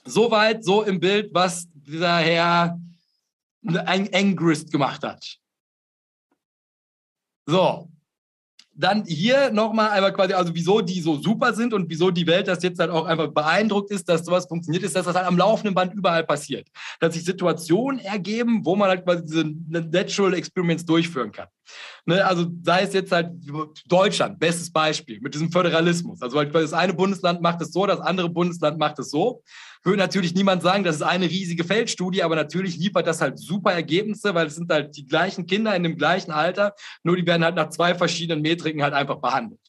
[0.04, 2.80] Soweit, so im Bild, was dieser Herr
[3.64, 5.38] Engrist gemacht hat.
[7.46, 7.90] So,
[8.82, 12.48] dann hier nochmal einmal quasi, also wieso die so super sind und wieso die Welt
[12.48, 15.38] das jetzt halt auch einfach beeindruckt ist, dass sowas funktioniert, ist, dass das halt am
[15.38, 16.67] laufenden Band überall passiert.
[17.00, 21.48] Dass sich Situationen ergeben, wo man halt quasi diese Natural Experiments durchführen kann.
[22.06, 23.32] Ne, also sei es jetzt halt
[23.88, 26.22] Deutschland, bestes Beispiel, mit diesem Föderalismus.
[26.22, 29.44] Also halt das eine Bundesland macht es so, das andere Bundesland macht es so.
[29.84, 33.72] Würde natürlich niemand sagen, das ist eine riesige Feldstudie, aber natürlich liefert das halt super
[33.72, 37.44] Ergebnisse, weil es sind halt die gleichen Kinder in dem gleichen Alter, nur die werden
[37.44, 39.60] halt nach zwei verschiedenen Metriken halt einfach behandelt.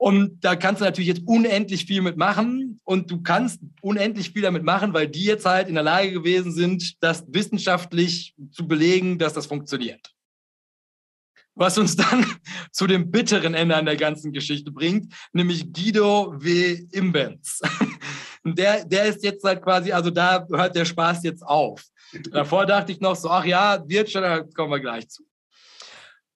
[0.00, 4.64] Und da kannst du natürlich jetzt unendlich viel mitmachen und du kannst unendlich viel damit
[4.64, 9.34] machen, weil die jetzt halt in der Lage gewesen sind, das wissenschaftlich zu belegen, dass
[9.34, 10.14] das funktioniert.
[11.54, 12.24] Was uns dann
[12.72, 16.86] zu dem bitteren Ende an der ganzen Geschichte bringt, nämlich Guido W.
[16.92, 17.60] Imbens.
[18.44, 21.84] Der, der ist jetzt halt quasi, also da hört der Spaß jetzt auf.
[22.32, 25.24] Davor dachte ich noch so, ach ja, wird schon, da kommen wir gleich zu.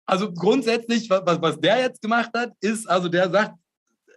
[0.06, 3.54] Also grundsätzlich, was, was der jetzt gemacht hat, ist, also der sagt,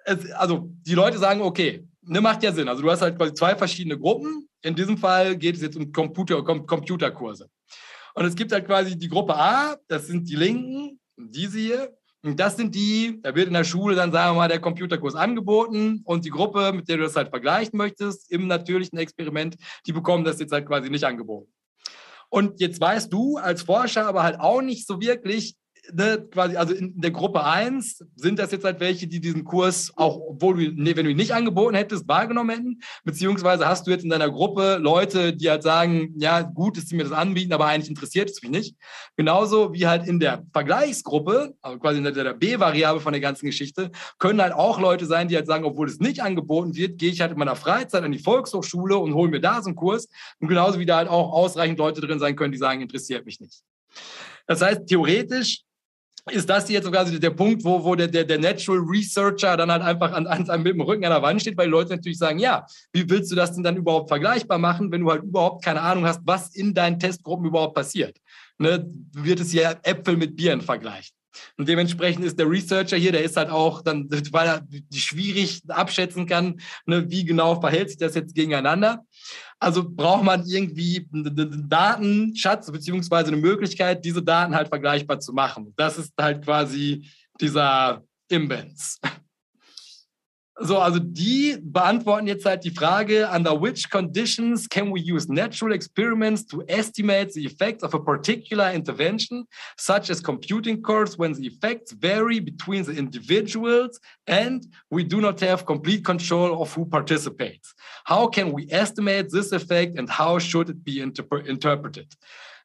[0.06, 2.67] es, also die Leute sagen, okay, ne, macht ja Sinn.
[2.67, 4.47] Also du hast halt quasi zwei verschiedene Gruppen.
[4.62, 7.50] In diesem Fall geht es jetzt um Computer, Computerkurse.
[8.15, 11.97] Und es gibt halt quasi die Gruppe A, das sind die Linken, diese hier.
[12.28, 15.16] Und das sind die, da wird in der Schule dann, sagen wir mal, der Computerkurs
[15.16, 19.94] angeboten und die Gruppe, mit der du das halt vergleichen möchtest, im natürlichen Experiment, die
[19.94, 21.50] bekommen das jetzt halt quasi nicht angeboten.
[22.30, 25.56] Und jetzt weißt du als Forscher aber halt auch nicht so wirklich,
[25.93, 29.91] ne, quasi, also in der Gruppe 1 sind das jetzt halt welche, die diesen Kurs
[29.95, 33.91] auch, obwohl du, nee, wenn du ihn nicht angeboten hättest, wahrgenommen hätten, beziehungsweise hast du
[33.91, 37.54] jetzt in deiner Gruppe Leute, die halt sagen, ja, gut, dass sie mir das anbieten,
[37.54, 38.76] aber eigentlich interessiert es mich nicht.
[39.15, 43.45] Genauso wie halt in der Vergleichsgruppe, also quasi in der, der B-Variable von der ganzen
[43.45, 47.12] Geschichte, können halt auch Leute sein, die halt sagen, obwohl es nicht angeboten wird, gehe
[47.12, 50.08] ich halt in meiner Freizeit an die Volkshochschule und hole mir da so einen Kurs.
[50.39, 53.39] Und genauso wie da halt auch ausreichend Leute drin sein können, die sagen, interessiert mich
[53.39, 53.62] nicht.
[54.47, 55.63] Das heißt, theoretisch
[56.32, 59.82] ist das jetzt quasi der Punkt, wo, wo der, der, der Natural Researcher dann halt
[59.82, 62.40] einfach an, an, mit dem Rücken an der Wand steht, weil die Leute natürlich sagen,
[62.40, 65.82] ja, wie willst du das denn dann überhaupt vergleichbar machen, wenn du halt überhaupt keine
[65.82, 68.18] Ahnung hast, was in deinen Testgruppen überhaupt passiert?
[68.58, 71.18] Ne, wird es ja Äpfel mit Bieren vergleichen.
[71.58, 76.26] Und dementsprechend ist der Researcher hier, der ist halt auch dann, weil er schwierig abschätzen
[76.26, 79.06] kann, ne, wie genau verhält sich das jetzt gegeneinander.
[79.60, 85.74] Also braucht man irgendwie einen Datenschatz beziehungsweise eine Möglichkeit, diese Daten halt vergleichbar zu machen.
[85.78, 87.08] Das ist halt quasi
[87.40, 89.00] dieser Imbens.
[90.60, 95.72] So, also die beantworten jetzt halt die Frage, under which conditions can we use natural
[95.72, 99.46] experiments to estimate the effects of a particular intervention,
[99.78, 105.39] such as computing curves when the effects vary between the individuals and we do not
[105.41, 107.76] have complete control of who participates.
[108.06, 112.08] How can we estimate this effect and how should it be interp interpreted?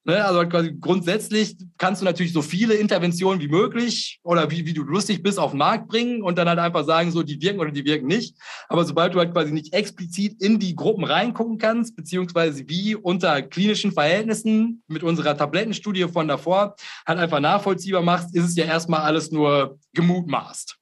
[0.05, 0.25] Ne?
[0.25, 4.83] Also quasi grundsätzlich kannst du natürlich so viele Interventionen wie möglich oder wie, wie du
[4.83, 7.71] lustig bist auf den Markt bringen und dann halt einfach sagen, so die wirken oder
[7.71, 8.37] die wirken nicht.
[8.69, 13.43] Aber sobald du halt quasi nicht explizit in die Gruppen reingucken kannst, beziehungsweise wie unter
[13.43, 16.75] klinischen Verhältnissen mit unserer Tablettenstudie von davor
[17.07, 20.79] halt einfach nachvollziehbar machst, ist es ja erstmal alles nur gemutmaßt.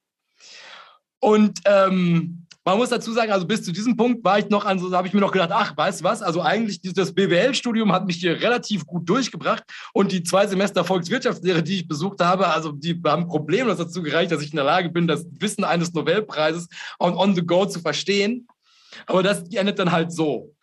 [1.21, 4.79] Und ähm, man muss dazu sagen, also bis zu diesem Punkt war ich noch an
[4.79, 6.21] so, habe ich mir noch gedacht, ach, weißt du was?
[6.21, 11.63] Also eigentlich das BWL-Studium hat mich hier relativ gut durchgebracht und die zwei Semester Volkswirtschaftslehre,
[11.63, 14.91] die ich besucht habe, also die haben problemlos dazu gereicht, dass ich in der Lage
[14.91, 16.69] bin, das Wissen eines Nobelpreises
[16.99, 18.47] on, on the go zu verstehen.
[19.07, 20.55] Aber das endet dann halt so.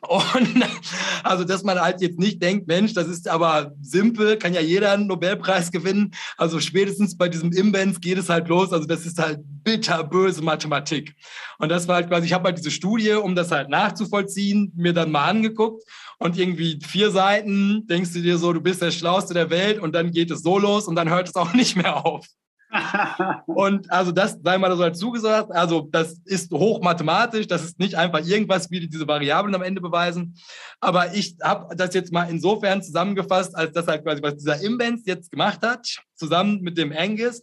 [0.00, 0.64] Und
[1.24, 4.92] also, dass man halt jetzt nicht denkt, Mensch, das ist aber simpel, kann ja jeder
[4.92, 6.12] einen Nobelpreis gewinnen.
[6.36, 8.72] Also spätestens bei diesem Imbens geht es halt los.
[8.72, 11.14] Also das ist halt bitterböse Mathematik.
[11.58, 14.92] Und das war halt quasi, ich habe halt diese Studie, um das halt nachzuvollziehen, mir
[14.92, 15.82] dann mal angeguckt.
[16.18, 19.94] Und irgendwie vier Seiten denkst du dir so, du bist der Schlauste der Welt und
[19.94, 22.26] dann geht es so los und dann hört es auch nicht mehr auf
[23.46, 27.94] und also das sei mal so dazu gesagt, also das ist hochmathematisch, das ist nicht
[27.94, 30.36] einfach irgendwas, wie diese Variablen am Ende beweisen.
[30.80, 35.02] Aber ich habe das jetzt mal insofern zusammengefasst, als das halt quasi, was dieser Imbens
[35.06, 37.42] jetzt gemacht hat, zusammen mit dem Angus,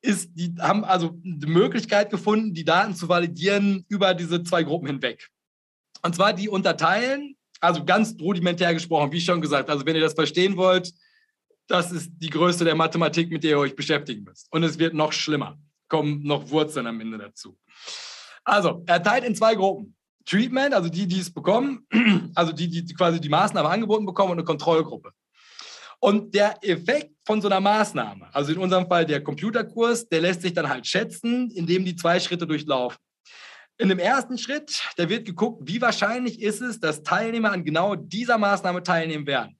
[0.00, 4.88] ist, die haben also die Möglichkeit gefunden, die Daten zu validieren über diese zwei Gruppen
[4.88, 5.28] hinweg.
[6.02, 10.14] Und zwar die unterteilen, also ganz rudimentär gesprochen, wie schon gesagt, also wenn ihr das
[10.14, 10.92] verstehen wollt,
[11.66, 14.52] das ist die Größe der Mathematik, mit der ihr euch beschäftigen müsst.
[14.52, 15.58] Und es wird noch schlimmer.
[15.88, 17.58] Kommen noch Wurzeln am Ende dazu.
[18.44, 19.96] Also, er teilt in zwei Gruppen.
[20.26, 21.86] Treatment, also die, die es bekommen,
[22.34, 25.10] also die, die quasi die Maßnahme angeboten bekommen und eine Kontrollgruppe.
[26.00, 30.42] Und der Effekt von so einer Maßnahme, also in unserem Fall der Computerkurs, der lässt
[30.42, 32.98] sich dann halt schätzen, indem die zwei Schritte durchlaufen.
[33.76, 37.96] In dem ersten Schritt, da wird geguckt, wie wahrscheinlich ist es, dass Teilnehmer an genau
[37.96, 39.58] dieser Maßnahme teilnehmen werden.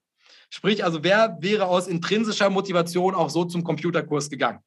[0.49, 4.59] Sprich, also wer wäre aus intrinsischer Motivation auch so zum Computerkurs gegangen?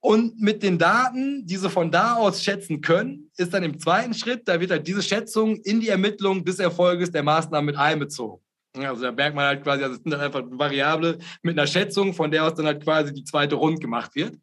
[0.00, 4.14] Und mit den Daten, die sie von da aus schätzen können, ist dann im zweiten
[4.14, 8.42] Schritt, da wird halt diese Schätzung in die Ermittlung des Erfolges der Maßnahmen mit einbezogen.
[8.78, 12.14] Also da merkt man halt quasi, also es sind dann einfach Variable mit einer Schätzung,
[12.14, 14.36] von der aus dann halt quasi die zweite Rund gemacht wird.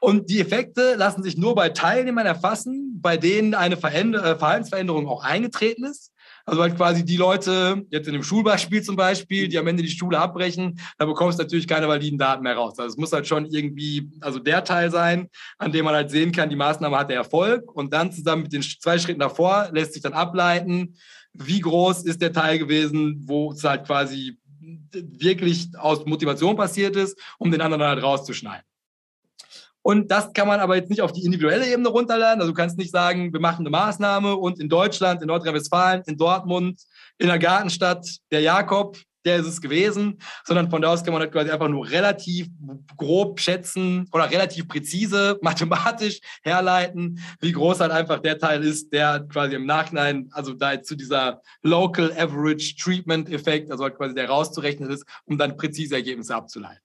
[0.00, 5.24] Und die Effekte lassen sich nur bei Teilnehmern erfassen, bei denen eine äh, Verhaltensveränderung auch
[5.24, 6.12] eingetreten ist.
[6.48, 9.90] Also halt quasi die Leute, jetzt in dem Schulbeispiel zum Beispiel, die am Ende die
[9.90, 12.78] Schule abbrechen, da bekommst du natürlich keine validen Daten mehr raus.
[12.78, 16.32] Also es muss halt schon irgendwie, also der Teil sein, an dem man halt sehen
[16.32, 19.92] kann, die Maßnahme hat der Erfolg und dann zusammen mit den zwei Schritten davor lässt
[19.92, 20.96] sich dann ableiten,
[21.34, 24.38] wie groß ist der Teil gewesen, wo es halt quasi
[24.90, 28.64] wirklich aus Motivation passiert ist, um den anderen halt rauszuschneiden.
[29.88, 32.42] Und das kann man aber jetzt nicht auf die individuelle Ebene runterladen.
[32.42, 36.18] Also du kannst nicht sagen, wir machen eine Maßnahme und in Deutschland, in Nordrhein-Westfalen, in
[36.18, 36.82] Dortmund,
[37.16, 41.22] in der Gartenstadt, der Jakob, der ist es gewesen, sondern von da aus kann man
[41.22, 42.48] halt quasi einfach nur relativ
[42.98, 49.26] grob schätzen oder relativ präzise mathematisch herleiten, wie groß halt einfach der Teil ist, der
[49.32, 54.28] quasi im Nachhinein, also da zu dieser Local Average Treatment Effekt, also halt quasi der
[54.28, 56.82] rauszurechnen ist, um dann präzise Ergebnisse abzuleiten.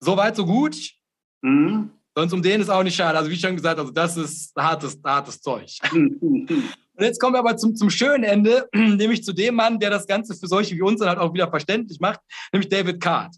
[0.00, 0.96] Soweit, so gut.
[1.42, 1.90] Mhm.
[2.14, 3.16] Sonst um den ist auch nicht schade.
[3.16, 5.70] Also wie schon gesagt, also das ist hartes, hartes Zeug.
[5.92, 10.06] Und jetzt kommen wir aber zum, zum schönen Ende, nämlich zu dem Mann, der das
[10.06, 12.20] Ganze für solche wie uns dann halt auch wieder verständlich macht,
[12.52, 13.36] nämlich David Card.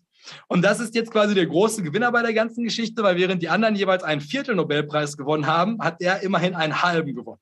[0.48, 3.48] Und das ist jetzt quasi der große Gewinner bei der ganzen Geschichte, weil während die
[3.50, 7.40] anderen jeweils einen Viertel Nobelpreis gewonnen haben, hat er immerhin einen halben gewonnen.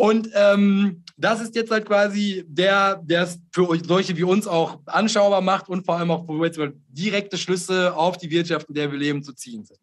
[0.00, 4.78] Und ähm, das ist jetzt halt quasi der, der es für solche wie uns auch
[4.86, 6.58] anschaubar macht und vor allem auch, wo jetzt
[6.88, 9.78] direkte Schlüsse auf die Wirtschaft, in der wir leben, zu ziehen sind.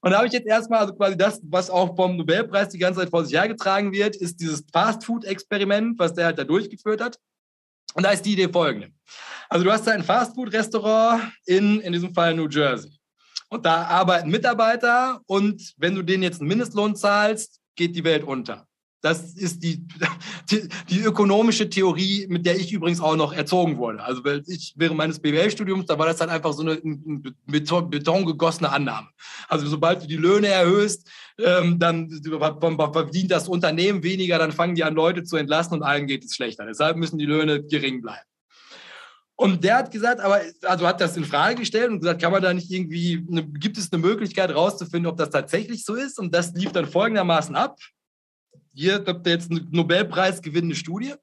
[0.00, 2.98] Und da habe ich jetzt erstmal, also quasi das, was auch vom Nobelpreis die ganze
[2.98, 7.16] Zeit vor sich hergetragen wird, ist dieses Fastfood-Experiment, was der halt da durchgeführt hat.
[7.94, 8.90] Und da ist die Idee folgende.
[9.48, 12.90] Also du hast da ein Fastfood-Restaurant in, in diesem Fall New Jersey.
[13.48, 18.24] Und da arbeiten Mitarbeiter und wenn du denen jetzt einen Mindestlohn zahlst, geht die Welt
[18.24, 18.66] unter.
[19.02, 19.86] Das ist die,
[20.50, 24.02] die, die, ökonomische Theorie, mit der ich übrigens auch noch erzogen wurde.
[24.02, 26.78] Also ich während meines BWL-Studiums, da war das halt einfach so eine
[27.46, 29.08] Beton, Beton gegossene Annahme.
[29.48, 31.08] Also sobald du die Löhne erhöhst,
[31.38, 32.10] ähm, dann
[32.92, 36.34] verdient das Unternehmen weniger, dann fangen die an, Leute zu entlassen und allen geht es
[36.34, 36.66] schlechter.
[36.66, 38.26] Deshalb müssen die Löhne gering bleiben.
[39.34, 42.42] Und der hat gesagt, aber also hat das in Frage gestellt und gesagt, kann man
[42.42, 46.18] da nicht irgendwie, eine, gibt es eine Möglichkeit rauszufinden, ob das tatsächlich so ist?
[46.18, 47.78] Und das lief dann folgendermaßen ab
[48.72, 51.14] hier habt ihr jetzt einen Nobelpreis gewinnende Studie,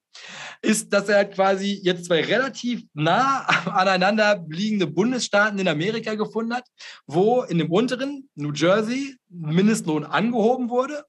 [0.61, 6.65] ist, dass er quasi jetzt zwei relativ nah aneinander liegende Bundesstaaten in Amerika gefunden hat,
[7.05, 11.03] wo in dem unteren, New Jersey, Mindestlohn angehoben wurde,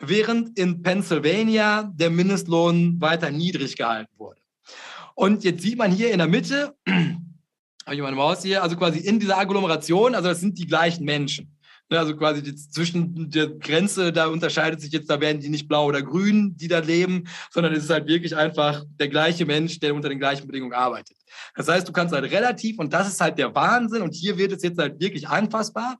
[0.00, 4.40] während in Pennsylvania der Mindestlohn weiter niedrig gehalten wurde.
[5.14, 8.98] Und jetzt sieht man hier in der Mitte, habe ich meine Maus hier, also quasi
[8.98, 11.55] in dieser Agglomeration, also das sind die gleichen Menschen.
[11.88, 15.68] Ne, also quasi die, zwischen der Grenze, da unterscheidet sich jetzt, da werden die nicht
[15.68, 19.78] blau oder grün, die da leben, sondern es ist halt wirklich einfach der gleiche Mensch,
[19.78, 21.16] der unter den gleichen Bedingungen arbeitet.
[21.54, 24.50] Das heißt, du kannst halt relativ, und das ist halt der Wahnsinn, und hier wird
[24.50, 25.96] es jetzt halt wirklich anfassbar,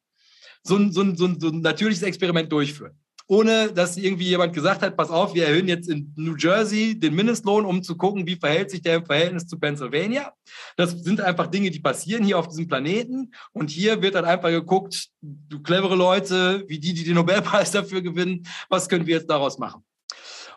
[0.65, 4.53] so ein, so ein, so ein, so ein natürliches Experiment durchführen ohne dass irgendwie jemand
[4.53, 8.27] gesagt hat, pass auf, wir erhöhen jetzt in New Jersey den Mindestlohn, um zu gucken,
[8.27, 10.33] wie verhält sich der im Verhältnis zu Pennsylvania.
[10.77, 13.33] Das sind einfach Dinge, die passieren hier auf diesem Planeten.
[13.53, 18.01] Und hier wird dann einfach geguckt, du clevere Leute, wie die, die den Nobelpreis dafür
[18.01, 19.83] gewinnen, was können wir jetzt daraus machen?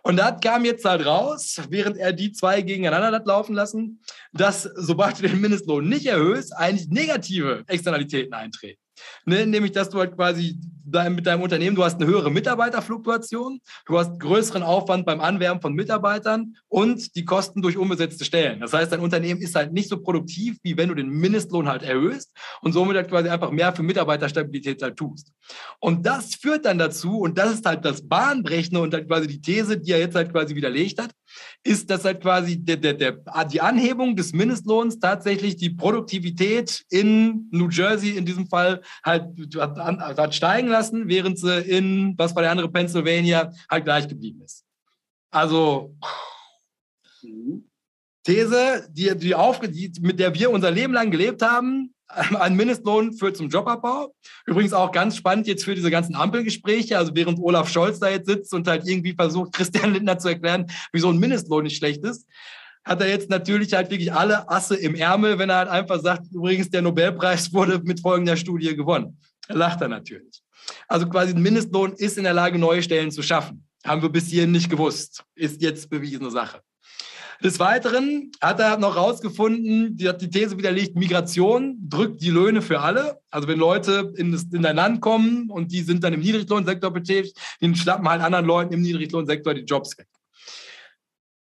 [0.02, 4.02] Und da kam jetzt halt raus, während er die zwei gegeneinander hat laufen lassen,
[4.32, 8.80] dass sobald du den Mindestlohn nicht erhöhst, eigentlich negative Externalitäten eintreten.
[9.26, 10.60] Ne, nämlich, dass du halt quasi
[11.10, 15.74] mit deinem Unternehmen, du hast eine höhere Mitarbeiterfluktuation, du hast größeren Aufwand beim Anwerben von
[15.74, 18.60] Mitarbeitern und die Kosten durch unbesetzte Stellen.
[18.60, 21.84] Das heißt, dein Unternehmen ist halt nicht so produktiv, wie wenn du den Mindestlohn halt
[21.84, 25.32] erhöhst und somit halt quasi einfach mehr für Mitarbeiterstabilität halt tust.
[25.80, 29.42] Und das führt dann dazu, und das ist halt das Bahnbrechende und halt quasi die
[29.42, 31.12] These, die er jetzt halt quasi widerlegt hat,
[31.64, 33.18] ist, dass halt quasi der, der, der,
[33.52, 39.78] die Anhebung des Mindestlohns tatsächlich die Produktivität in New Jersey in diesem Fall halt hat,
[40.18, 44.66] hat steigen lassen, während sie in, was war der andere, Pennsylvania, halt gleich geblieben ist.
[45.32, 45.96] Also,
[48.24, 51.94] These, die, die, auf, die, mit der wir unser Leben lang gelebt haben,
[52.40, 54.14] ein Mindestlohn führt zum Jobabbau.
[54.46, 56.98] Übrigens auch ganz spannend jetzt für diese ganzen Ampelgespräche.
[56.98, 60.66] Also während Olaf Scholz da jetzt sitzt und halt irgendwie versucht, Christian Lindner zu erklären,
[60.92, 62.28] wieso ein Mindestlohn nicht schlecht ist,
[62.84, 66.32] hat er jetzt natürlich halt wirklich alle Asse im Ärmel, wenn er halt einfach sagt,
[66.32, 69.20] übrigens der Nobelpreis wurde mit folgender Studie gewonnen.
[69.48, 70.42] Da lacht er natürlich.
[70.88, 73.66] Also quasi ein Mindestlohn ist in der Lage, neue Stellen zu schaffen.
[73.86, 75.24] Haben wir bis hierhin nicht gewusst.
[75.36, 76.62] Ist jetzt bewiesene Sache.
[77.42, 82.62] Des Weiteren hat er noch herausgefunden, die hat die These widerlegt, Migration drückt die Löhne
[82.62, 83.22] für alle.
[83.32, 86.92] Also wenn Leute in, das, in dein Land kommen und die sind dann im Niedriglohnsektor
[86.92, 90.08] betätigt, dann schlappen halt anderen Leuten im Niedriglohnsektor die Jobs weg.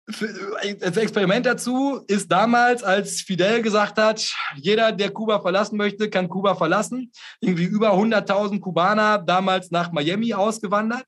[0.07, 6.29] Das Experiment dazu ist damals, als Fidel gesagt hat, jeder, der Kuba verlassen möchte, kann
[6.29, 7.11] Kuba verlassen.
[7.41, 11.07] Irgendwie über 100.000 Kubaner damals nach Miami ausgewandert.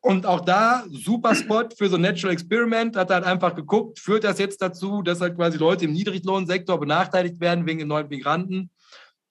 [0.00, 4.24] Und auch da, super Spot für so ein Natural Experiment, hat halt einfach geguckt, führt
[4.24, 8.70] das jetzt dazu, dass halt quasi Leute im Niedriglohnsektor benachteiligt werden wegen den neuen Migranten?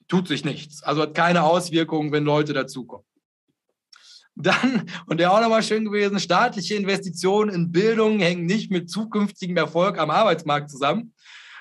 [0.07, 0.83] Tut sich nichts.
[0.83, 3.05] Also hat keine Auswirkungen, wenn Leute dazukommen.
[4.35, 9.57] Dann, und der auch nochmal schön gewesen, staatliche Investitionen in Bildung hängen nicht mit zukünftigem
[9.57, 11.13] Erfolg am Arbeitsmarkt zusammen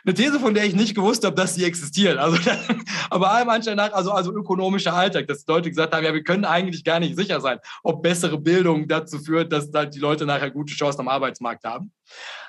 [0.04, 2.18] eine These, von der ich nicht gewusst habe, dass sie existiert.
[2.18, 2.38] Also,
[3.10, 6.22] aber allem Anschein nach, also, also ökonomischer Alltag, dass die Leute gesagt haben, ja, wir
[6.22, 10.26] können eigentlich gar nicht sicher sein, ob bessere Bildung dazu führt, dass da die Leute
[10.26, 11.92] nachher gute Chancen am Arbeitsmarkt haben.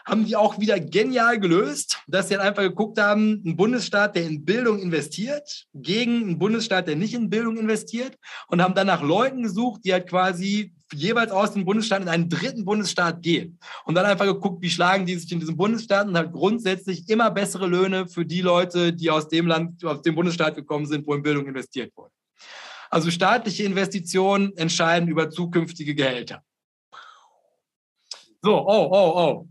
[0.06, 4.26] Haben die auch wieder genial gelöst, dass sie halt einfach geguckt haben, ein Bundesstaat, der
[4.26, 9.02] in Bildung investiert, gegen einen Bundesstaat, der nicht in Bildung investiert und haben dann nach
[9.02, 13.60] Leuten gesucht, die halt quasi jeweils aus dem Bundesstaat in einen dritten Bundesstaat gehen.
[13.86, 17.32] Und dann einfach geguckt, wie schlagen die sich in diesem Bundesstaat und halt grundsätzlich immer
[17.32, 21.14] bessere Löhne für die Leute, die aus dem Land, aus dem Bundesstaat gekommen sind, wo
[21.14, 22.12] in Bildung investiert wurde.
[22.90, 26.44] Also staatliche Investitionen entscheiden über zukünftige Gehälter.
[28.42, 29.48] So, oh, oh, oh.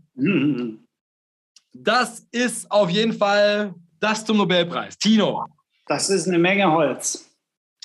[1.73, 4.97] Das ist auf jeden Fall das zum Nobelpreis.
[4.97, 5.45] Tino.
[5.87, 7.29] Das ist eine Menge Holz.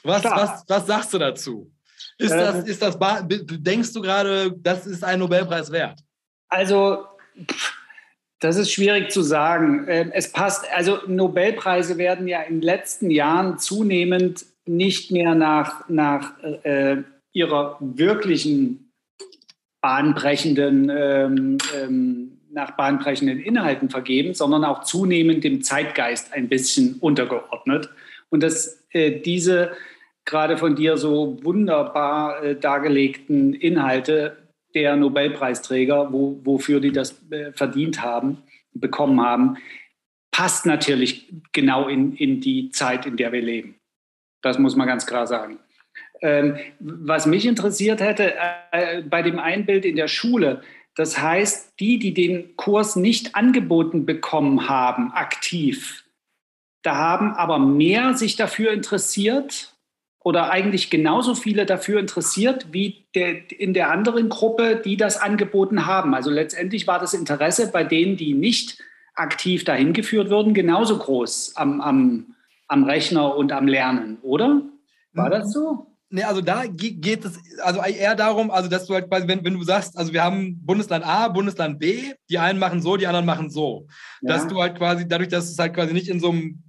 [0.02, 1.72] Was, was, was sagst du dazu?
[2.18, 6.00] Ist äh, das, ist das, denkst du gerade, das ist ein Nobelpreis wert?
[6.48, 7.04] Also,
[8.40, 9.86] das ist schwierig zu sagen.
[9.88, 15.88] Ähm, es passt, also Nobelpreise werden ja in den letzten Jahren zunehmend nicht mehr nach,
[15.88, 18.85] nach äh, ihrer wirklichen
[19.86, 27.90] bahnbrechenden, ähm, ähm, nach bahnbrechenden Inhalten vergeben, sondern auch zunehmend dem Zeitgeist ein bisschen untergeordnet.
[28.28, 29.76] Und dass äh, diese
[30.24, 34.36] gerade von dir so wunderbar äh, dargelegten Inhalte
[34.74, 38.38] der Nobelpreisträger, wo, wofür die das äh, verdient haben,
[38.72, 39.56] bekommen haben,
[40.32, 43.76] passt natürlich genau in, in die Zeit, in der wir leben.
[44.42, 45.60] Das muss man ganz klar sagen.
[46.22, 48.34] Ähm, was mich interessiert hätte,
[48.72, 50.62] äh, bei dem Einbild in der Schule,
[50.94, 56.04] das heißt, die, die den Kurs nicht angeboten bekommen haben, aktiv,
[56.82, 59.74] da haben aber mehr sich dafür interessiert
[60.26, 65.86] oder eigentlich genauso viele dafür interessiert wie der, in der anderen Gruppe, die das angeboten
[65.86, 66.14] haben.
[66.14, 68.78] Also letztendlich war das Interesse bei denen, die nicht
[69.14, 72.34] aktiv dahin geführt wurden, genauso groß am, am,
[72.68, 74.62] am Rechner und am Lernen, oder?
[75.12, 75.86] War das so?
[76.08, 79.54] Nee, also da geht es also eher darum, also dass du halt quasi, wenn, wenn
[79.54, 83.26] du sagst, also wir haben Bundesland A, Bundesland B, die einen machen so, die anderen
[83.26, 83.88] machen so.
[84.22, 84.34] Ja.
[84.34, 86.62] Dass du halt quasi, dadurch, dass es halt quasi nicht in so einem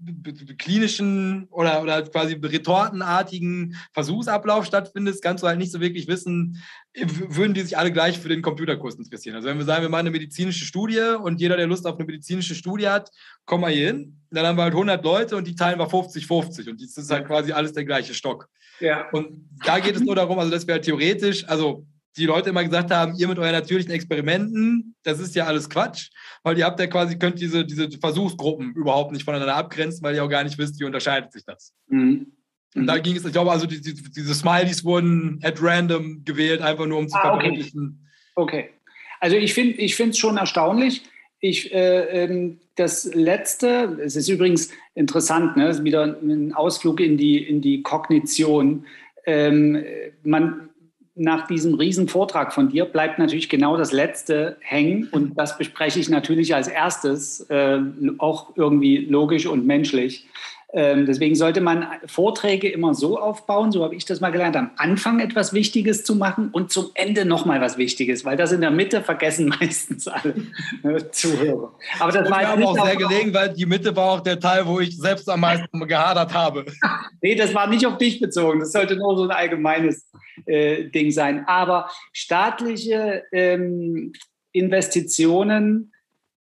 [0.57, 6.59] klinischen oder, oder quasi retortenartigen Versuchsablauf stattfindet, kannst du halt nicht so wirklich wissen,
[6.95, 9.35] würden die sich alle gleich für den Computerkurs interessieren.
[9.35, 12.05] Also wenn wir sagen, wir machen eine medizinische Studie und jeder, der Lust auf eine
[12.05, 13.11] medizinische Studie hat,
[13.45, 14.19] komm mal hier hin.
[14.31, 17.27] Dann haben wir halt 100 Leute und die teilen wir 50-50 und das ist halt
[17.27, 18.49] quasi alles der gleiche Stock.
[18.79, 19.09] Ja.
[19.11, 21.85] Und da geht es nur darum, also dass wir halt theoretisch, also
[22.17, 26.09] die Leute immer gesagt haben, ihr mit euren natürlichen Experimenten, das ist ja alles Quatsch,
[26.43, 30.23] weil ihr habt ja quasi, könnt diese, diese Versuchsgruppen überhaupt nicht voneinander abgrenzen, weil ihr
[30.23, 31.73] auch gar nicht wisst, wie unterscheidet sich das.
[31.87, 32.33] Mhm.
[32.75, 36.61] Und da ging es, ich glaube, also die, die, diese Smileys wurden at random gewählt,
[36.61, 38.07] einfach nur um zu ah, verdeutlichen.
[38.35, 38.69] Okay.
[38.69, 38.73] okay.
[39.19, 41.03] Also ich finde es schon erstaunlich.
[41.39, 47.17] Ich, äh, ähm, das letzte, es ist übrigens interessant, ne, ist wieder ein Ausflug in
[47.17, 48.85] die, in die Kognition.
[49.25, 49.83] Ähm,
[50.23, 50.69] man,
[51.17, 55.99] nach diesem riesen Vortrag von dir bleibt natürlich genau das Letzte hängen und das bespreche
[55.99, 57.79] ich natürlich als erstes, äh,
[58.19, 60.27] auch irgendwie logisch und menschlich.
[60.73, 64.71] Ähm, deswegen sollte man Vorträge immer so aufbauen, so habe ich das mal gelernt, am
[64.75, 68.71] Anfang etwas Wichtiges zu machen und zum Ende nochmal was Wichtiges, weil das in der
[68.71, 70.35] Mitte vergessen meistens alle
[70.83, 71.73] äh, Zuhörer.
[71.99, 74.67] Aber das und war aber auch sehr gelegen, weil die Mitte war auch der Teil,
[74.67, 76.65] wo ich selbst am meisten gehadert habe.
[77.21, 80.11] nee, das war nicht auf dich bezogen, das sollte nur so ein allgemeines
[80.45, 81.45] äh, Ding sein.
[81.47, 84.11] Aber staatliche ähm,
[84.51, 85.93] Investitionen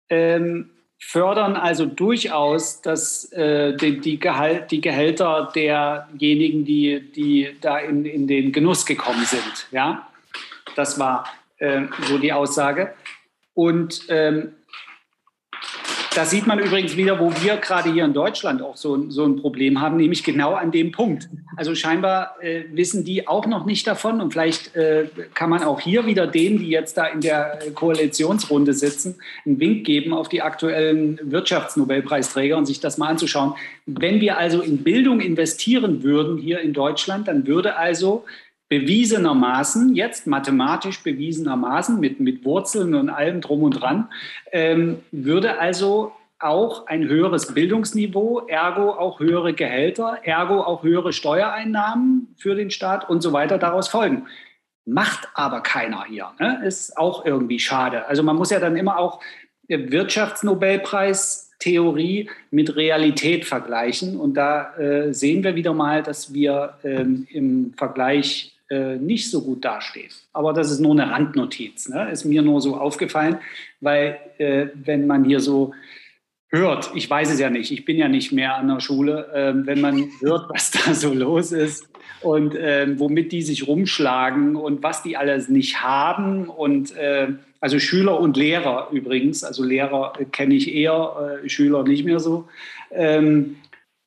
[0.09, 7.79] ähm, fördern also durchaus dass, äh, die, die, Gehalt, die Gehälter derjenigen, die, die da
[7.79, 9.69] in, in den Genuss gekommen sind.
[9.71, 10.09] Ja?
[10.75, 11.27] Das war
[11.59, 12.95] äh, so die Aussage.
[13.55, 14.55] Und ähm,
[16.17, 19.37] da sieht man übrigens wieder, wo wir gerade hier in Deutschland auch so, so ein
[19.37, 21.29] Problem haben, nämlich genau an dem Punkt.
[21.57, 25.79] Also scheinbar äh, wissen die auch noch nicht davon und vielleicht äh, kann man auch
[25.79, 30.41] hier wieder denen, die jetzt da in der Koalitionsrunde sitzen, einen Wink geben auf die
[30.41, 33.53] aktuellen Wirtschaftsnobelpreisträger und sich das mal anzuschauen.
[33.85, 38.25] Wenn wir also in Bildung investieren würden hier in Deutschland, dann würde also
[38.69, 44.09] bewiesenermaßen, jetzt mathematisch bewiesenermaßen mit, mit Wurzeln und allem drum und dran,
[44.53, 52.35] ähm, würde also auch ein höheres Bildungsniveau, ergo auch höhere Gehälter, ergo auch höhere Steuereinnahmen
[52.37, 54.27] für den Staat und so weiter daraus folgen.
[54.85, 56.33] Macht aber keiner hier.
[56.39, 56.63] Ne?
[56.65, 58.07] Ist auch irgendwie schade.
[58.07, 59.21] Also man muss ja dann immer auch
[59.69, 64.21] Wirtschaftsnobelpreis Theorie mit Realität vergleichen.
[64.21, 69.43] Und da äh, sehen wir wieder mal, dass wir ähm, im Vergleich äh, nicht so
[69.43, 70.15] gut dasteht.
[70.33, 71.89] Aber das ist nur eine Randnotiz.
[71.89, 72.11] Ne?
[72.11, 73.39] Ist mir nur so aufgefallen,
[73.81, 75.73] weil äh, wenn man hier so
[76.49, 79.67] hört, ich weiß es ja nicht, ich bin ja nicht mehr an der Schule, äh,
[79.67, 81.89] wenn man hört, was da so los ist
[82.23, 87.29] und ähm, womit die sich rumschlagen und was die alles nicht haben und äh,
[87.61, 92.49] also Schüler und Lehrer übrigens, also Lehrer kenne ich eher, äh, Schüler nicht mehr so.
[92.91, 93.57] Ähm,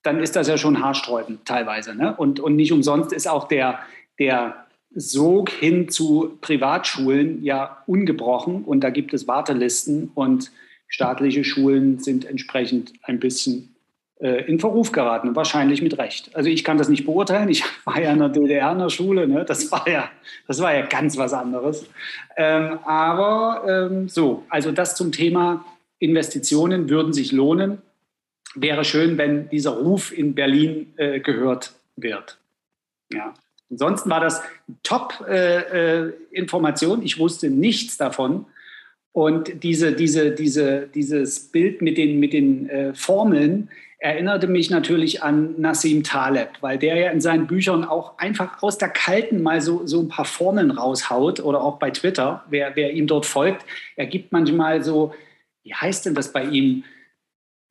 [0.04, 1.94] dann ist das ja schon haarsträubend teilweise.
[1.94, 2.16] Ne?
[2.16, 3.80] Und, und nicht umsonst ist auch der,
[4.20, 10.52] der Sog hin zu Privatschulen ja ungebrochen und da gibt es Wartelisten und
[10.88, 13.76] staatliche Schulen sind entsprechend ein bisschen
[14.20, 16.36] äh, in Verruf geraten, wahrscheinlich mit Recht.
[16.36, 17.50] Also ich kann das nicht beurteilen.
[17.50, 19.46] Ich war ja in der DDR in der Schule, ne?
[19.46, 20.10] das, war ja,
[20.48, 21.86] das war ja ganz was anderes.
[22.36, 25.64] Ähm, aber ähm, so, also das zum Thema
[26.00, 27.82] Investitionen würden sich lohnen.
[28.56, 32.40] Wäre schön, wenn dieser Ruf in Berlin äh, gehört wird.
[33.14, 33.34] Ja.
[33.72, 34.42] Ansonsten war das
[34.84, 37.00] Top-Information.
[37.00, 38.46] Äh, äh ich wusste nichts davon.
[39.12, 45.24] Und diese, diese, diese, dieses Bild mit den, mit den äh, Formeln erinnerte mich natürlich
[45.24, 49.60] an Nassim Taleb, weil der ja in seinen Büchern auch einfach aus der Kalten mal
[49.60, 53.66] so, so ein paar Formeln raushaut oder auch bei Twitter, wer, wer ihm dort folgt.
[53.98, 55.14] Er gibt manchmal so,
[55.64, 56.86] wie heißt denn das bei ihm?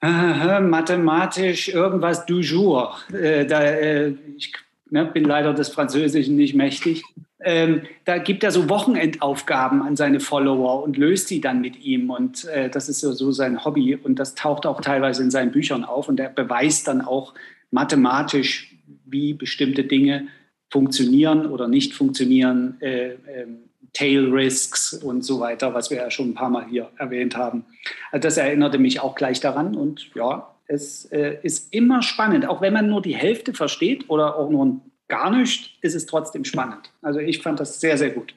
[0.00, 2.96] mathematisch irgendwas du jour.
[3.12, 4.52] Äh, da, äh, ich
[4.90, 7.02] ne, bin leider des Französischen nicht mächtig.
[7.40, 12.10] Ähm, da gibt er so Wochenendaufgaben an seine Follower und löst die dann mit ihm.
[12.10, 13.94] Und äh, das ist so, so sein Hobby.
[13.94, 16.08] Und das taucht auch teilweise in seinen Büchern auf.
[16.08, 17.34] Und er beweist dann auch
[17.70, 18.74] mathematisch,
[19.04, 20.28] wie bestimmte Dinge
[20.70, 22.76] funktionieren oder nicht funktionieren.
[22.80, 23.46] Äh, äh,
[23.94, 27.64] Tail Risks und so weiter, was wir ja schon ein paar Mal hier erwähnt haben.
[28.12, 29.74] Also das erinnerte mich auch gleich daran.
[29.74, 34.36] Und ja, es äh, ist immer spannend, auch wenn man nur die Hälfte versteht oder
[34.36, 36.92] auch nur gar nicht, ist es trotzdem spannend.
[37.02, 38.34] Also ich fand das sehr, sehr gut.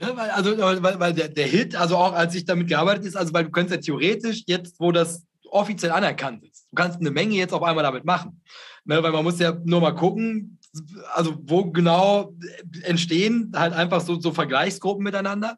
[0.00, 3.44] Also, weil, weil der, der Hit, also auch als ich damit gearbeitet ist, also weil
[3.44, 7.52] du könntest ja theoretisch jetzt, wo das offiziell anerkannt ist, du kannst eine Menge jetzt
[7.52, 8.42] auf einmal damit machen.
[8.86, 10.58] Ne, weil man muss ja nur mal gucken,
[11.14, 12.34] also wo genau
[12.82, 15.56] entstehen halt einfach so, so Vergleichsgruppen miteinander.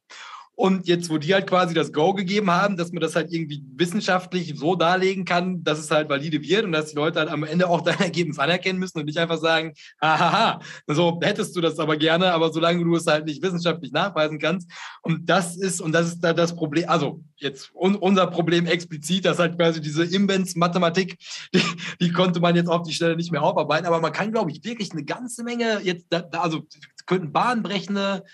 [0.59, 3.62] Und jetzt, wo die halt quasi das Go gegeben haben, dass man das halt irgendwie
[3.76, 7.44] wissenschaftlich so darlegen kann, dass es halt valide wird und dass die Leute halt am
[7.44, 11.78] Ende auch dein Ergebnis anerkennen müssen und nicht einfach sagen, hahaha, so hättest du das
[11.78, 14.70] aber gerne, aber solange du es halt nicht wissenschaftlich nachweisen kannst.
[15.02, 19.38] Und das ist, und das ist da das Problem, also jetzt unser Problem explizit, dass
[19.38, 21.18] halt quasi diese Invents-Mathematik,
[21.54, 21.61] die,
[22.00, 24.64] die, konnte man jetzt auf die Stelle nicht mehr aufarbeiten, aber man kann, glaube ich,
[24.64, 26.66] wirklich eine ganze Menge jetzt, da, also
[27.07, 28.24] könnten bahnbrechende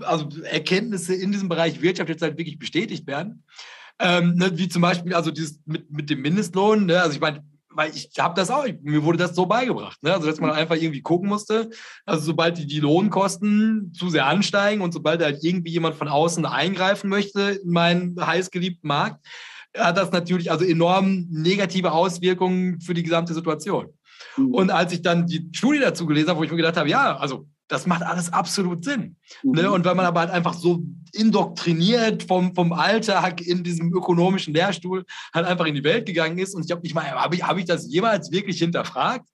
[0.00, 3.44] also Erkenntnisse in diesem Bereich Wirtschaft jetzt halt wirklich bestätigt werden.
[3.98, 6.86] Ähm, ne, wie zum Beispiel also dieses mit, mit dem Mindestlohn.
[6.86, 7.00] Ne?
[7.00, 10.12] Also ich meine, weil ich habe das auch, mir wurde das so beigebracht, ne?
[10.12, 11.70] also dass man einfach irgendwie gucken musste,
[12.06, 16.46] also sobald die, die Lohnkosten zu sehr ansteigen und sobald halt irgendwie jemand von außen
[16.46, 19.26] eingreifen möchte in meinen heißgeliebten Markt,
[19.76, 23.88] hat das natürlich also enorm negative Auswirkungen für die gesamte Situation.
[24.36, 24.54] Mhm.
[24.54, 27.16] Und als ich dann die Studie dazu gelesen habe, wo ich mir gedacht habe, ja,
[27.16, 29.16] also das macht alles absolut Sinn.
[29.42, 29.50] Ne?
[29.50, 29.52] Mhm.
[29.52, 29.70] Ne?
[29.70, 35.04] Und wenn man aber halt einfach so indoktriniert vom, vom Alltag in diesem ökonomischen Lehrstuhl
[35.32, 37.56] halt einfach in die Welt gegangen ist und ich habe nicht mal, habe ich, hab
[37.56, 39.28] ich das jemals wirklich hinterfragt?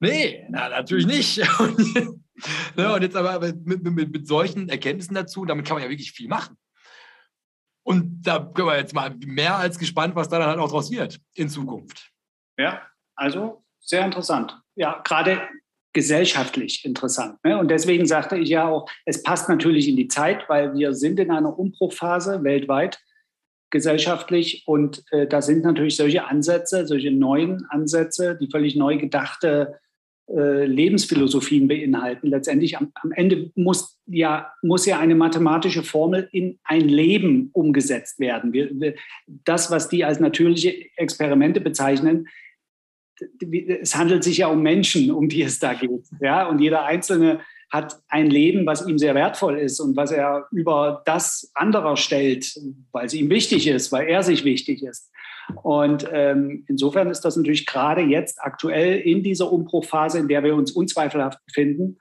[0.00, 1.38] Nee, na, natürlich nicht.
[2.76, 2.92] ne?
[2.92, 6.28] Und jetzt aber mit, mit, mit solchen Erkenntnissen dazu, damit kann man ja wirklich viel
[6.28, 6.56] machen.
[7.82, 10.90] Und da können wir jetzt mal mehr als gespannt, was da dann halt auch draus
[10.90, 12.10] wird in Zukunft.
[12.58, 12.82] Ja,
[13.14, 14.60] also sehr interessant.
[14.74, 15.48] Ja, gerade
[15.96, 17.42] gesellschaftlich interessant.
[17.42, 17.58] Ne?
[17.58, 21.18] Und deswegen sagte ich ja auch, es passt natürlich in die Zeit, weil wir sind
[21.18, 23.00] in einer Umbruchphase weltweit
[23.70, 29.80] gesellschaftlich und äh, da sind natürlich solche Ansätze, solche neuen Ansätze, die völlig neu gedachte
[30.28, 32.28] äh, Lebensphilosophien beinhalten.
[32.28, 38.20] Letztendlich am, am, Ende muss ja, muss ja eine mathematische Formel in ein Leben umgesetzt
[38.20, 38.52] werden.
[38.52, 42.28] Wir, wir, das, was die als natürliche Experimente bezeichnen,
[43.80, 46.06] es handelt sich ja um Menschen, um die es da geht.
[46.20, 46.46] Ja?
[46.48, 47.40] Und jeder Einzelne
[47.70, 52.58] hat ein Leben, was ihm sehr wertvoll ist und was er über das anderer stellt,
[52.92, 55.10] weil es ihm wichtig ist, weil er sich wichtig ist.
[55.62, 60.54] Und ähm, insofern ist das natürlich gerade jetzt aktuell in dieser Umbruchphase, in der wir
[60.54, 61.98] uns unzweifelhaft befinden,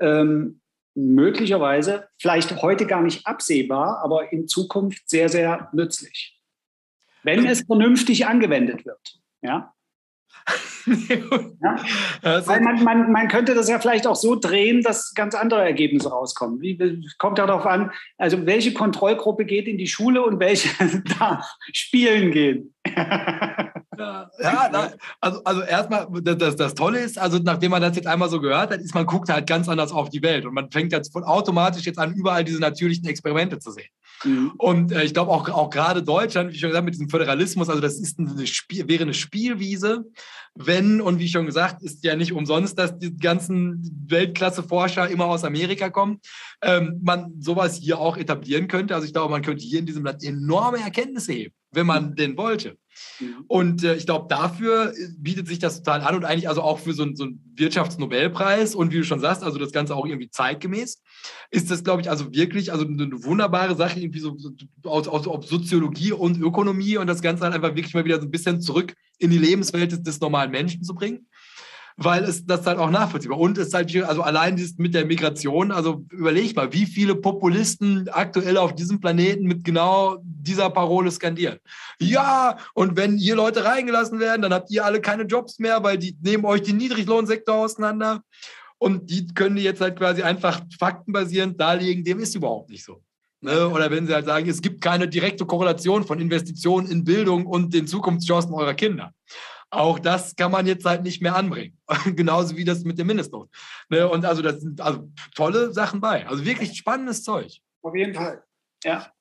[0.00, 0.60] ähm,
[0.94, 6.40] möglicherweise vielleicht heute gar nicht absehbar, aber in Zukunft sehr, sehr nützlich,
[7.24, 9.20] wenn es vernünftig angewendet wird.
[9.42, 9.73] Ja?
[10.86, 11.76] ja?
[12.22, 16.10] Weil man, man, man könnte das ja vielleicht auch so drehen, dass ganz andere Ergebnisse
[16.10, 16.60] rauskommen.
[16.60, 20.68] Wie, kommt ja darauf an, also welche Kontrollgruppe geht in die Schule und welche
[21.18, 22.74] darf spielen gehen.
[23.98, 28.28] Ja, ja also, also erstmal, das, das Tolle ist, also nachdem man das jetzt einmal
[28.28, 30.92] so gehört hat, ist man guckt halt ganz anders auf die Welt und man fängt
[30.92, 33.88] jetzt automatisch jetzt an, überall diese natürlichen Experimente zu sehen.
[34.24, 34.52] Mhm.
[34.58, 37.80] Und äh, ich glaube auch, auch gerade Deutschland, wie schon gesagt, mit diesem Föderalismus, also
[37.80, 40.04] das ist eine Spiel, wäre eine Spielwiese,
[40.54, 45.44] wenn, und wie schon gesagt, ist ja nicht umsonst, dass die ganzen Weltklasse-Forscher immer aus
[45.44, 46.20] Amerika kommen,
[46.62, 48.94] ähm, man sowas hier auch etablieren könnte.
[48.94, 52.16] Also ich glaube, man könnte hier in diesem Land enorme Erkenntnisse heben, wenn man mhm.
[52.16, 52.78] denn wollte.
[53.20, 53.44] Mhm.
[53.46, 56.78] Und äh, ich glaube, dafür äh, bietet sich das total an und eigentlich also auch
[56.78, 60.30] für so, so einen Wirtschaftsnobelpreis und wie du schon sagst, also das Ganze auch irgendwie
[60.30, 61.02] zeitgemäß,
[61.50, 64.50] ist das, glaube ich, also wirklich also eine wunderbare Sache, irgendwie so, so
[64.84, 68.26] aus, aus, aus Soziologie und Ökonomie und das Ganze halt einfach wirklich mal wieder so
[68.26, 71.26] ein bisschen zurück in die Lebenswelt des, des normalen Menschen zu bringen
[71.96, 75.70] weil es das halt auch nachvollziehbar und es halt also allein dieses mit der Migration,
[75.70, 81.58] also überleg mal, wie viele Populisten aktuell auf diesem Planeten mit genau dieser Parole skandieren.
[82.00, 85.98] Ja, und wenn hier Leute reingelassen werden, dann habt ihr alle keine Jobs mehr, weil
[85.98, 88.22] die nehmen euch den Niedriglohnsektor auseinander
[88.78, 93.02] und die können jetzt halt quasi einfach faktenbasierend darlegen, dem ist überhaupt nicht so.
[93.40, 93.68] Ne?
[93.68, 97.72] Oder wenn sie halt sagen, es gibt keine direkte Korrelation von Investitionen in Bildung und
[97.72, 99.12] den Zukunftschancen eurer Kinder.
[99.74, 101.78] Auch das kann man jetzt halt nicht mehr anbringen.
[102.16, 103.48] Genauso wie das mit dem Mindestlohn.
[103.88, 104.08] Ne?
[104.08, 106.26] Und also das sind also tolle Sachen bei.
[106.26, 107.60] Also wirklich spannendes Zeug.
[107.82, 108.44] Auf jeden Fall.
[108.84, 109.12] Ja.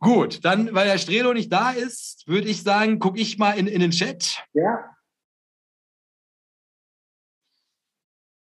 [0.00, 3.66] Gut, dann, weil der Strelo nicht da ist, würde ich sagen, gucke ich mal in,
[3.66, 4.44] in den Chat.
[4.52, 4.94] Ja.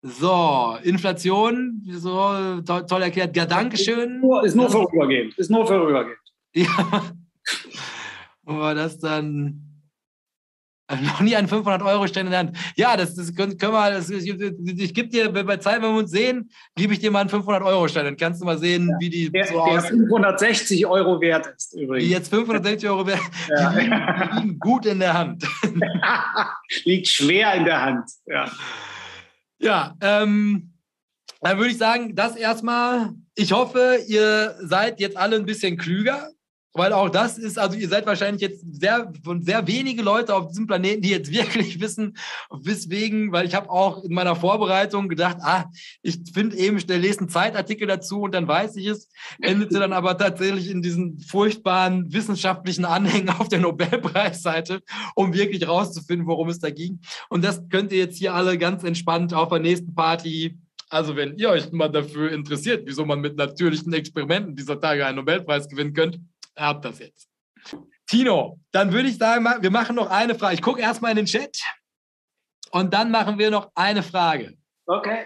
[0.01, 3.35] So, Inflation, so toll, toll erklärt.
[3.35, 4.15] Ja, Dankeschön.
[4.15, 5.35] Ist nur, ist nur vorübergehend.
[5.37, 6.19] Ist nur vorübergehend.
[6.53, 7.03] Ja.
[8.43, 9.64] War das dann?
[10.87, 12.57] Noch nie einen 500-Euro-Stein in der Hand.
[12.75, 15.99] Ja, das, das können, können wir, das, ich, ich gebe dir, bei Zeit, wenn wir
[15.99, 18.05] uns sehen, gebe ich dir mal einen 500-Euro-Stein.
[18.05, 21.73] Dann kannst du mal sehen, ja, wie die der, so der 560 Euro wert ist
[21.73, 22.03] übrigens.
[22.03, 23.19] Die jetzt 560 Euro wert,
[23.49, 23.71] ja.
[23.71, 25.43] die, liegen, die liegen gut in der Hand.
[26.83, 28.51] Liegt schwer in der Hand, ja.
[29.57, 30.73] Ja, ähm,
[31.41, 33.11] dann würde ich sagen, das erstmal.
[33.35, 36.29] Ich hoffe, ihr seid jetzt alle ein bisschen klüger.
[36.75, 40.67] Weil auch das ist, also ihr seid wahrscheinlich jetzt sehr sehr wenige Leute auf diesem
[40.67, 42.17] Planeten, die jetzt wirklich wissen,
[42.51, 45.65] weswegen, weil ich habe auch in meiner Vorbereitung gedacht, ah,
[46.01, 49.07] ich finde eben, ich lese einen Zeitartikel dazu und dann weiß ich es,
[49.39, 54.81] endete dann aber tatsächlich in diesen furchtbaren wissenschaftlichen Anhängen auf der Nobelpreisseite,
[55.15, 56.99] um wirklich rauszufinden, worum es da ging.
[57.29, 60.59] Und das könnt ihr jetzt hier alle ganz entspannt auf der nächsten Party
[60.89, 65.17] also wenn ihr euch mal dafür interessiert, wieso man mit natürlichen Experimenten dieser Tage einen
[65.17, 65.93] Nobelpreis gewinnen
[66.55, 67.29] könnte, habt das jetzt.
[68.07, 70.55] Tino, dann würde ich sagen, wir machen noch eine Frage.
[70.55, 71.59] Ich gucke erstmal in den Chat
[72.71, 74.57] und dann machen wir noch eine Frage.
[74.85, 75.25] Okay.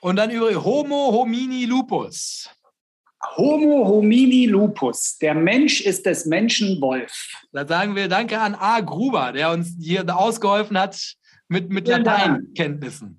[0.00, 2.50] Und dann über Homo homini lupus.
[3.36, 5.16] Homo homini lupus.
[5.16, 7.32] Der Mensch ist des Menschen Wolf.
[7.52, 8.80] Da sagen wir Danke an A.
[8.80, 11.14] Gruber, der uns hier ausgeholfen hat
[11.48, 13.18] mit, mit Lateinkenntnissen.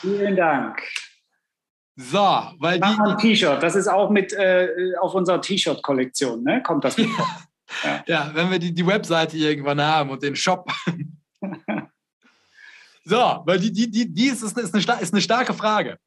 [0.00, 0.80] Vielen Dank.
[2.02, 2.18] So,
[2.58, 2.86] weil die.
[2.86, 6.62] ein T-Shirt, das ist auch mit äh, auf unserer T-Shirt-Kollektion, ne?
[6.62, 7.08] Kommt das mit?
[7.84, 8.02] ja.
[8.06, 10.70] ja, wenn wir die, die Webseite irgendwann haben und den Shop.
[13.04, 15.98] so, weil die, die, die, die ist, ist, eine, ist eine starke Frage.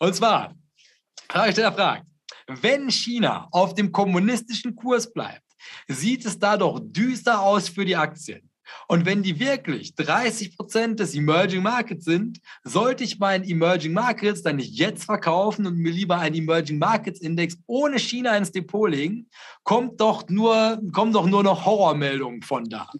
[0.00, 0.52] Und zwar,
[1.28, 2.06] Fragesteller fragt,
[2.48, 5.44] wenn China auf dem kommunistischen Kurs bleibt,
[5.86, 8.49] sieht es da doch düster aus für die Aktien.
[8.88, 14.42] Und wenn die wirklich 30 Prozent des Emerging Markets sind, sollte ich meinen Emerging Markets
[14.42, 18.90] dann nicht jetzt verkaufen und mir lieber einen Emerging Markets Index ohne China ins Depot
[18.90, 19.28] legen?
[19.62, 22.90] Kommt doch nur, kommen doch nur noch Horrormeldungen von da.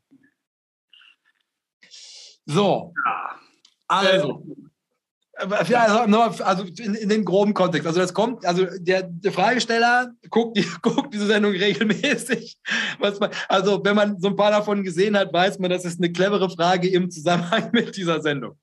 [2.47, 2.95] So.
[3.89, 4.45] Also.
[5.69, 7.87] Ja, also, also in, in, den groben Kontext.
[7.87, 12.59] Also das kommt, also der, der Fragesteller guckt, die, guckt diese Sendung regelmäßig.
[12.99, 16.13] Man, also wenn man so ein paar davon gesehen hat, weiß man, das ist eine
[16.13, 18.59] clevere Frage im Zusammenhang mit dieser Sendung.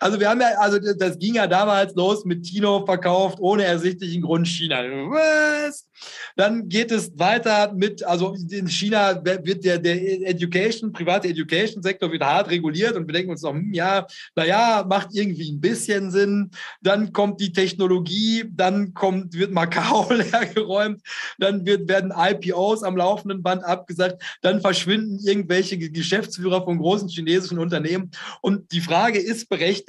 [0.00, 4.22] Also wir haben ja, also das ging ja damals los mit Tino verkauft ohne ersichtlichen
[4.22, 4.82] Grund China.
[4.82, 5.88] Was?
[6.36, 12.22] Dann geht es weiter mit, also in China wird der, der Education, private Education-Sektor wird
[12.22, 16.50] hart reguliert und wir denken uns noch, hm, ja, naja, macht irgendwie ein bisschen Sinn.
[16.82, 21.00] Dann kommt die Technologie, dann kommt, wird Macau leergeräumt,
[21.38, 27.58] dann wird, werden IPOs am laufenden Band abgesagt, dann verschwinden irgendwelche Geschäftsführer von großen chinesischen
[27.58, 28.10] Unternehmen.
[28.40, 29.83] Und die Frage ist berechtigt,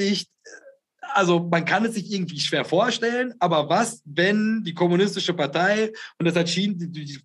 [1.14, 6.26] also man kann es sich irgendwie schwer vorstellen, aber was, wenn die kommunistische Partei, und
[6.28, 6.78] das hat Schien,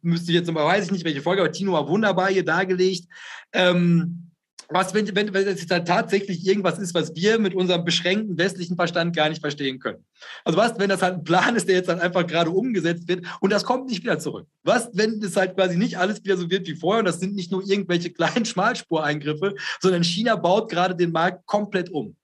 [0.03, 3.07] müsste ich jetzt, weiß ich nicht, welche Folge, aber Tino war wunderbar hier dargelegt,
[3.53, 4.31] ähm,
[4.73, 8.77] was, wenn, wenn, wenn es dann tatsächlich irgendwas ist, was wir mit unserem beschränkten westlichen
[8.77, 10.05] Verstand gar nicht verstehen können.
[10.45, 13.27] Also was, wenn das halt ein Plan ist, der jetzt dann einfach gerade umgesetzt wird
[13.41, 14.47] und das kommt nicht wieder zurück?
[14.62, 17.35] Was, wenn es halt quasi nicht alles wieder so wird wie vorher und das sind
[17.35, 22.16] nicht nur irgendwelche kleinen Schmalspureingriffe, sondern China baut gerade den Markt komplett um.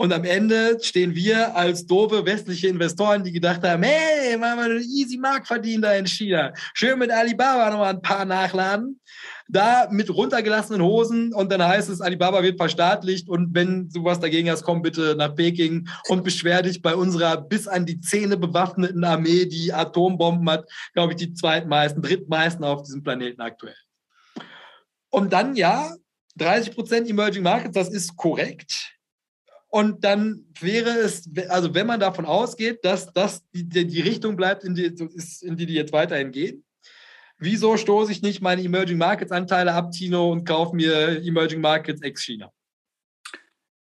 [0.00, 4.64] Und am Ende stehen wir als doofe westliche Investoren, die gedacht haben, hey, machen wir
[4.66, 6.52] einen easy Mark verdienen da in China.
[6.72, 9.00] Schön mit Alibaba nochmal ein paar nachladen.
[9.48, 14.20] Da mit runtergelassenen Hosen und dann heißt es, Alibaba wird verstaatlicht und wenn du was
[14.20, 18.36] dagegen hast, komm bitte nach Peking und beschwer dich bei unserer bis an die Zähne
[18.36, 23.74] bewaffneten Armee, die Atombomben hat, glaube ich, die zweitmeisten, drittmeisten auf diesem Planeten aktuell.
[25.10, 25.92] Und dann, ja,
[26.36, 28.97] 30 Prozent Emerging Markets, das ist korrekt.
[29.70, 34.64] Und dann wäre es, also wenn man davon ausgeht, dass das die, die Richtung bleibt,
[34.64, 34.86] in die,
[35.42, 36.64] in die die jetzt weiterhin gehen,
[37.38, 42.02] wieso stoße ich nicht meine Emerging Markets Anteile ab, Tino, und kaufe mir Emerging Markets
[42.02, 42.50] ex-China?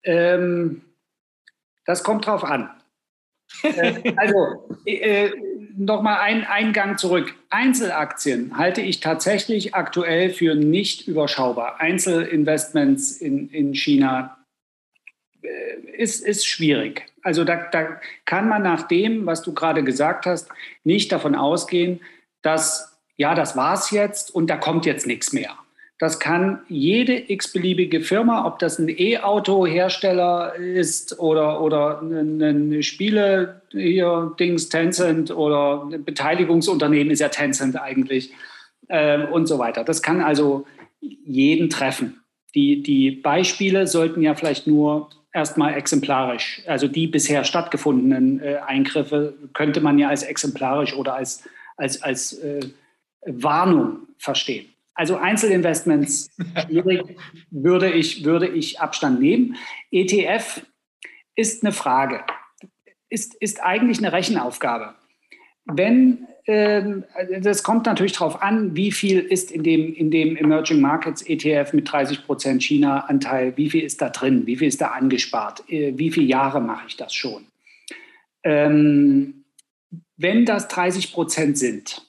[0.04, 0.82] Ähm,
[1.86, 2.70] das kommt drauf an.
[3.64, 5.32] äh, also, äh,
[5.76, 7.36] nochmal ein Eingang zurück.
[7.50, 11.82] Einzelaktien halte ich tatsächlich aktuell für nicht überschaubar.
[11.82, 14.45] Einzelinvestments in, in China
[15.98, 17.06] ist, ist schwierig.
[17.22, 20.50] Also da, da kann man nach dem, was du gerade gesagt hast,
[20.84, 22.02] nicht davon ausgehen,
[22.42, 25.58] dass ja, das war's jetzt und da kommt jetzt nichts mehr.
[25.98, 34.36] Das kann jede x-beliebige Firma, ob das ein E-Auto-Hersteller ist oder, oder ein Spiele hier,
[34.38, 38.34] Dings, Tencent oder ein Beteiligungsunternehmen ist ja Tencent eigentlich
[38.90, 39.86] äh, und so weiter.
[39.86, 40.66] Das kann also
[41.00, 42.22] jeden treffen.
[42.56, 46.62] Die, die Beispiele sollten ja vielleicht nur erstmal exemplarisch.
[46.66, 51.44] Also die bisher stattgefundenen äh, Eingriffe könnte man ja als exemplarisch oder als,
[51.76, 52.62] als, als äh,
[53.26, 54.68] Warnung verstehen.
[54.94, 56.30] Also Einzelinvestments
[57.52, 59.58] würde ich, würde ich Abstand nehmen.
[59.92, 60.66] ETF
[61.36, 62.24] ist eine Frage,
[63.10, 64.96] ist, ist eigentlich eine Rechenaufgabe.
[65.66, 71.24] Wenn das kommt natürlich darauf an, wie viel ist in dem, in dem Emerging Markets
[71.24, 75.64] ETF mit 30 Prozent China-Anteil, wie viel ist da drin, wie viel ist da angespart,
[75.70, 77.48] äh, wie viele Jahre mache ich das schon.
[78.44, 79.46] Ähm,
[80.18, 82.06] wenn das 30 Prozent sind,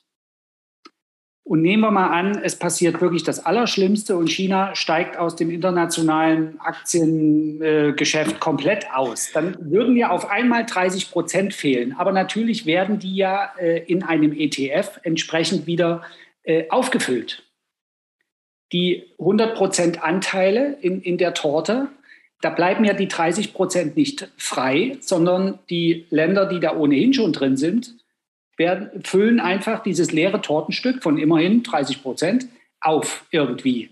[1.46, 5.48] und nehmen wir mal an, es passiert wirklich das Allerschlimmste und China steigt aus dem
[5.48, 9.30] internationalen Aktiengeschäft äh, komplett aus.
[9.32, 11.94] Dann würden ja auf einmal 30 Prozent fehlen.
[11.96, 16.02] Aber natürlich werden die ja äh, in einem ETF entsprechend wieder
[16.42, 17.44] äh, aufgefüllt.
[18.72, 21.86] Die 100 Prozent Anteile in, in der Torte,
[22.40, 27.32] da bleiben ja die 30 Prozent nicht frei, sondern die Länder, die da ohnehin schon
[27.32, 27.94] drin sind,
[28.56, 32.48] werden, füllen einfach dieses leere Tortenstück von immerhin 30 Prozent
[32.80, 33.90] auf irgendwie.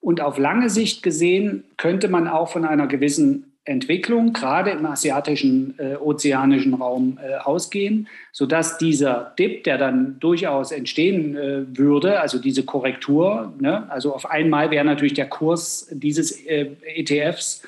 [0.00, 5.78] Und auf lange Sicht gesehen könnte man auch von einer gewissen Entwicklung, gerade im asiatischen,
[5.78, 12.40] äh, ozeanischen Raum, äh, ausgehen, sodass dieser Dip, der dann durchaus entstehen äh, würde, also
[12.40, 17.62] diese Korrektur, ne, also auf einmal wäre natürlich der Kurs dieses äh, ETFs,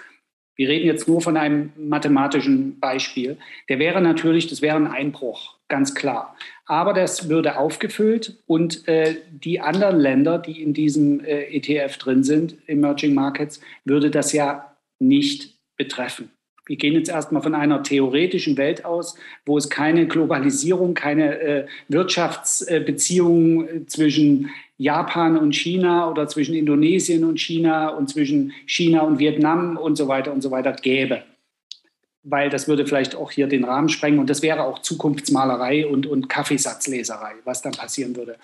[0.57, 3.37] wir reden jetzt nur von einem mathematischen Beispiel,
[3.69, 6.37] der wäre natürlich, das wäre ein Einbruch ganz klar.
[6.67, 12.25] Aber das würde aufgefüllt und äh, die anderen Länder, die in diesem äh, ETF drin
[12.25, 16.31] sind, Emerging Markets, würde das ja nicht betreffen.
[16.67, 21.67] Wir gehen jetzt erstmal von einer theoretischen Welt aus, wo es keine Globalisierung, keine äh,
[21.89, 29.19] Wirtschaftsbeziehungen äh, zwischen Japan und China oder zwischen Indonesien und China und zwischen China und
[29.19, 31.23] Vietnam und so weiter und so weiter gäbe
[32.25, 36.07] weil das würde vielleicht auch hier den Rahmen sprengen und das wäre auch Zukunftsmalerei und,
[36.07, 38.37] und Kaffeesatzleserei, was dann passieren würde.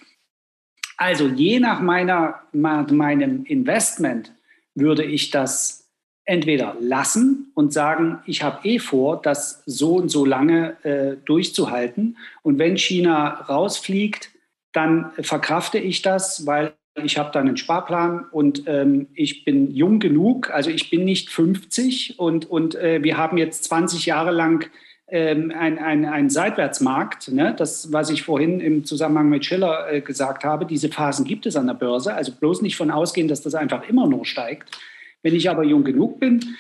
[0.97, 4.33] Also je nach meiner, meinem Investment
[4.74, 5.89] würde ich das
[6.26, 12.18] entweder lassen und sagen, ich habe eh vor, das so und so lange äh, durchzuhalten.
[12.43, 14.31] Und wenn China rausfliegt,
[14.72, 16.74] dann verkrafte ich das, weil
[17.05, 21.30] ich habe dann einen Sparplan und ähm, ich bin jung genug, also ich bin nicht
[21.30, 24.70] 50 und, und äh, wir haben jetzt 20 Jahre lang
[25.09, 27.55] ähm, ein, ein Seitwärtsmarkt, ne?
[27.57, 31.57] das, was ich vorhin im Zusammenhang mit Schiller äh, gesagt habe, diese Phasen gibt es
[31.57, 34.78] an der Börse, also bloß nicht von ausgehen, dass das einfach immer nur steigt.
[35.22, 36.57] Wenn ich aber jung genug bin,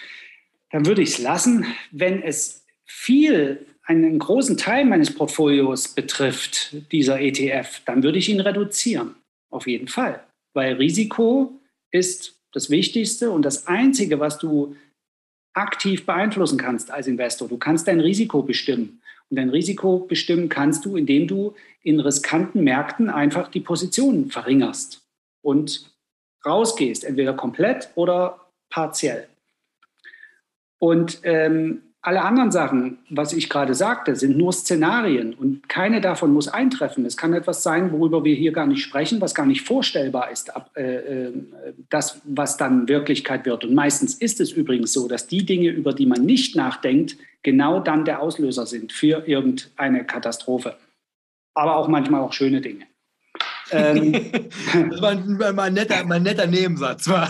[0.70, 1.64] dann würde ich es lassen.
[1.92, 8.40] Wenn es viel, einen großen Teil meines Portfolios betrifft, dieser ETF, dann würde ich ihn
[8.40, 9.16] reduzieren.
[9.50, 10.20] Auf jeden Fall.
[10.54, 14.76] Weil Risiko ist das Wichtigste und das Einzige, was du
[15.52, 17.48] aktiv beeinflussen kannst als Investor.
[17.48, 19.00] Du kannst dein Risiko bestimmen.
[19.28, 25.02] Und dein Risiko bestimmen kannst du, indem du in riskanten Märkten einfach die Positionen verringerst
[25.42, 25.92] und
[26.44, 28.40] rausgehst, entweder komplett oder
[28.70, 29.28] partiell.
[30.78, 36.32] Und ähm, alle anderen Sachen, was ich gerade sagte, sind nur Szenarien und keine davon
[36.32, 37.04] muss eintreffen.
[37.04, 40.56] Es kann etwas sein, worüber wir hier gar nicht sprechen, was gar nicht vorstellbar ist,
[40.56, 41.32] ab, äh, äh,
[41.90, 43.64] das, was dann Wirklichkeit wird.
[43.64, 47.80] Und meistens ist es übrigens so, dass die Dinge, über die man nicht nachdenkt, genau
[47.80, 50.76] dann der Auslöser sind für irgendeine Katastrophe.
[51.54, 52.86] Aber auch manchmal auch schöne Dinge.
[53.72, 54.12] Ähm,
[54.90, 57.06] das war ein, mal ein, netter, ein netter Nebensatz.
[57.06, 57.28] ja,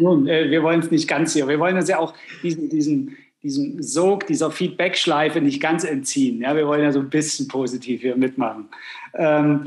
[0.00, 1.46] nun, äh, wir wollen es nicht ganz hier.
[1.48, 6.40] Wir wollen uns ja auch diesen, diesen diesem Sog, dieser Feedback-Schleife nicht ganz entziehen.
[6.40, 8.68] Ja, wir wollen ja so ein bisschen positiv hier mitmachen.
[9.14, 9.66] Ähm,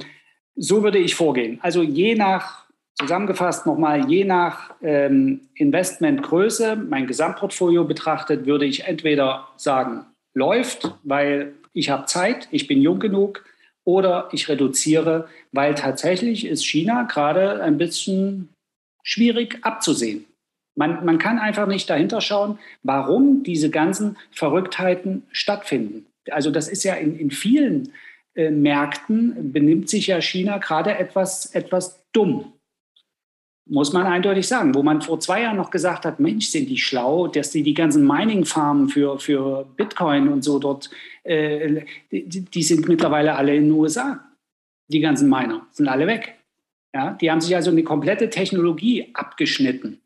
[0.56, 1.60] so würde ich vorgehen.
[1.62, 2.66] Also je nach,
[2.96, 11.54] zusammengefasst nochmal, je nach ähm, Investmentgröße, mein Gesamtportfolio betrachtet, würde ich entweder sagen, läuft, weil
[11.72, 13.46] ich habe Zeit, ich bin jung genug,
[13.86, 18.50] oder ich reduziere, weil tatsächlich ist China gerade ein bisschen
[19.04, 20.26] schwierig abzusehen.
[20.80, 26.06] Man, man kann einfach nicht dahinter schauen, warum diese ganzen Verrücktheiten stattfinden.
[26.32, 27.92] Also das ist ja in, in vielen
[28.34, 32.54] äh, Märkten, benimmt sich ja China gerade etwas, etwas dumm.
[33.66, 34.74] Muss man eindeutig sagen.
[34.74, 37.74] Wo man vor zwei Jahren noch gesagt hat, Mensch, sind die schlau, dass die die
[37.74, 40.90] ganzen Mining-Farmen für, für Bitcoin und so dort,
[41.24, 44.24] äh, die, die sind mittlerweile alle in den USA.
[44.88, 46.36] Die ganzen Miner sind alle weg.
[46.94, 50.00] Ja, die haben sich also eine komplette Technologie abgeschnitten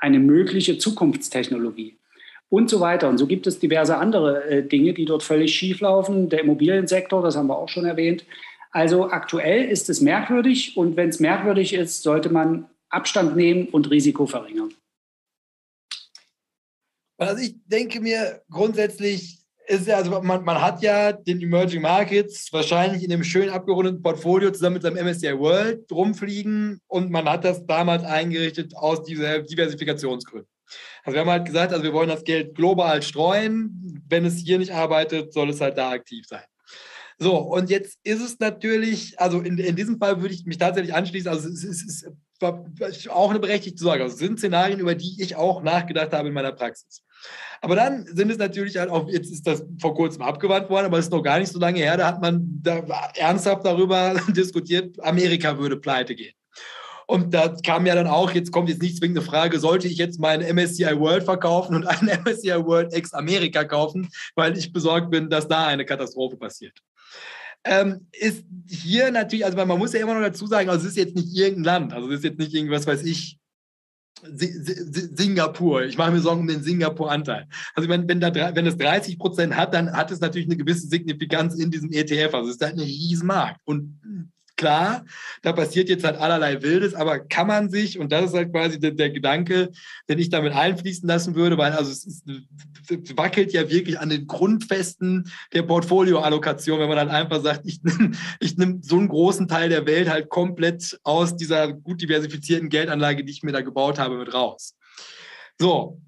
[0.00, 1.96] eine mögliche Zukunftstechnologie
[2.48, 3.08] und so weiter.
[3.08, 6.28] Und so gibt es diverse andere äh, Dinge, die dort völlig schief laufen.
[6.28, 8.24] Der Immobiliensektor, das haben wir auch schon erwähnt.
[8.72, 13.90] Also aktuell ist es merkwürdig und wenn es merkwürdig ist, sollte man Abstand nehmen und
[13.90, 14.74] Risiko verringern.
[17.18, 19.39] Also ich denke mir grundsätzlich,
[19.70, 24.02] ist ja, also man, man hat ja den Emerging Markets wahrscheinlich in einem schön abgerundeten
[24.02, 29.40] Portfolio zusammen mit seinem MSCI World rumfliegen und man hat das damals eingerichtet aus dieser
[29.42, 30.50] Diversifikationsgründen.
[31.04, 34.02] Also wir haben halt gesagt, also wir wollen das Geld global streuen.
[34.08, 36.44] Wenn es hier nicht arbeitet, soll es halt da aktiv sein.
[37.18, 40.94] So, und jetzt ist es natürlich, also in, in diesem Fall würde ich mich tatsächlich
[40.94, 44.02] anschließen, also es ist, es ist auch eine berechtigte Sorge.
[44.02, 47.02] Also es sind Szenarien, über die ich auch nachgedacht habe in meiner Praxis.
[47.62, 50.98] Aber dann sind es natürlich halt auch, jetzt ist das vor kurzem abgewandt worden, aber
[50.98, 52.82] es ist noch gar nicht so lange her, da hat man da
[53.14, 56.34] ernsthaft darüber diskutiert, Amerika würde pleite gehen.
[57.06, 60.20] Und da kam ja dann auch, jetzt kommt jetzt nicht zwingende Frage, sollte ich jetzt
[60.20, 65.28] meinen MSCI World verkaufen und einen MSCI World ex Amerika kaufen, weil ich besorgt bin,
[65.28, 66.78] dass da eine Katastrophe passiert.
[67.64, 70.98] Ähm, ist hier natürlich, also man muss ja immer noch dazu sagen, also es ist
[70.98, 73.38] jetzt nicht irgendein Land, also es ist jetzt nicht irgendwas, weiß ich,
[74.22, 75.84] Singapur.
[75.84, 77.48] Ich mache mir Sorgen um den Singapur-Anteil.
[77.74, 80.88] Also wenn, wenn, da, wenn es 30 Prozent hat, dann hat es natürlich eine gewisse
[80.88, 82.34] Signifikanz in diesem ETF.
[82.34, 83.60] Also es ist halt ein Riesenmarkt.
[83.64, 84.00] Und
[84.60, 85.06] klar,
[85.40, 88.78] da passiert jetzt halt allerlei Wildes, aber kann man sich, und das ist halt quasi
[88.78, 89.70] der, der Gedanke,
[90.06, 92.28] den ich damit einfließen lassen würde, weil also es, ist,
[92.90, 97.82] es wackelt ja wirklich an den Grundfesten der Portfolioallokation, wenn man dann einfach sagt, ich
[97.82, 102.68] nehme ich nehm so einen großen Teil der Welt halt komplett aus dieser gut diversifizierten
[102.68, 104.76] Geldanlage, die ich mir da gebaut habe, mit raus.
[105.58, 106.02] So,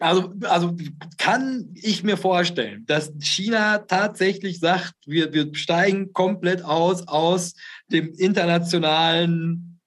[0.00, 0.76] also, also
[1.16, 7.54] kann ich mir vorstellen, dass China tatsächlich sagt, wir, wir steigen komplett aus aus
[7.88, 9.80] dem internationalen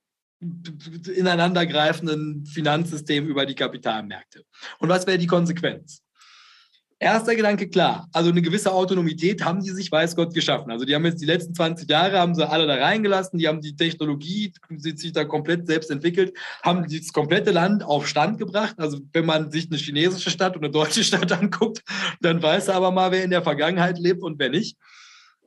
[1.16, 4.44] ineinandergreifenden Finanzsystem über die Kapitalmärkte.
[4.80, 6.02] Und was wäre die Konsequenz?
[7.02, 8.08] Erster Gedanke, klar.
[8.14, 10.70] Also eine gewisse Autonomität haben die sich, weiß Gott, geschaffen.
[10.70, 13.60] Also die haben jetzt die letzten 20 Jahre, haben sie alle da reingelassen, die haben
[13.60, 18.76] die Technologie, die sich da komplett selbst entwickelt, haben das komplette Land auf Stand gebracht.
[18.78, 21.82] Also wenn man sich eine chinesische Stadt und eine deutsche Stadt anguckt,
[22.22, 24.78] dann weiß er aber mal, wer in der Vergangenheit lebt und wer nicht.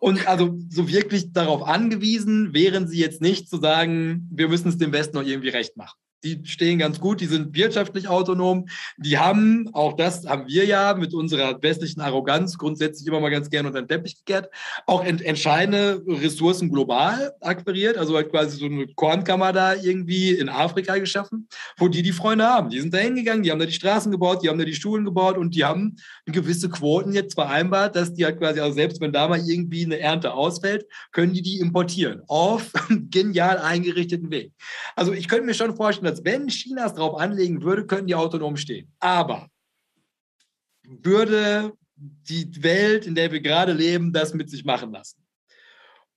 [0.05, 4.76] Und also so wirklich darauf angewiesen wären sie jetzt nicht zu sagen, wir müssen es
[4.76, 5.98] dem Westen noch irgendwie recht machen.
[6.24, 8.66] Die stehen ganz gut, die sind wirtschaftlich autonom,
[8.96, 13.50] die haben, auch das haben wir ja mit unserer westlichen Arroganz grundsätzlich immer mal ganz
[13.50, 14.48] gerne unter den Teppich gekehrt,
[14.86, 20.48] auch ent entscheidende Ressourcen global akquiriert, also halt quasi so eine Kornkammer da irgendwie in
[20.48, 22.70] Afrika geschaffen, wo die die Freunde haben.
[22.70, 25.04] Die sind da hingegangen, die haben da die Straßen gebaut, die haben da die Schulen
[25.04, 25.96] gebaut und die haben
[26.26, 29.98] gewisse Quoten jetzt vereinbart, dass die halt quasi, also selbst wenn da mal irgendwie eine
[29.98, 32.72] Ernte ausfällt, können die die importieren auf
[33.10, 34.52] genial eingerichteten Weg.
[34.96, 38.14] Also ich könnte mir schon vorstellen, dass wenn China es drauf anlegen würde, könnten die
[38.14, 38.92] autonom stehen.
[39.00, 39.48] Aber
[40.86, 45.20] würde die Welt, in der wir gerade leben, das mit sich machen lassen?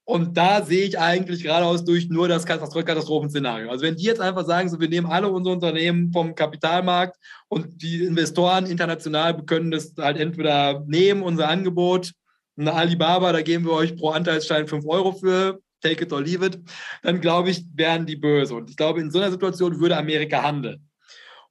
[0.04, 3.68] Und da sehe ich eigentlich geradeaus durch nur das Katastrophenszenario.
[3.68, 7.16] Also wenn die jetzt einfach sagen, so, wir nehmen alle unsere Unternehmen vom Kapitalmarkt
[7.48, 12.12] und die Investoren international können das halt entweder nehmen, unser Angebot,
[12.56, 16.44] eine Alibaba, da geben wir euch pro Anteilsschein 5 Euro für, take it or leave
[16.44, 16.58] it,
[17.02, 18.54] dann glaube ich, wären die böse.
[18.54, 20.88] Und ich glaube, in so einer Situation würde Amerika handeln.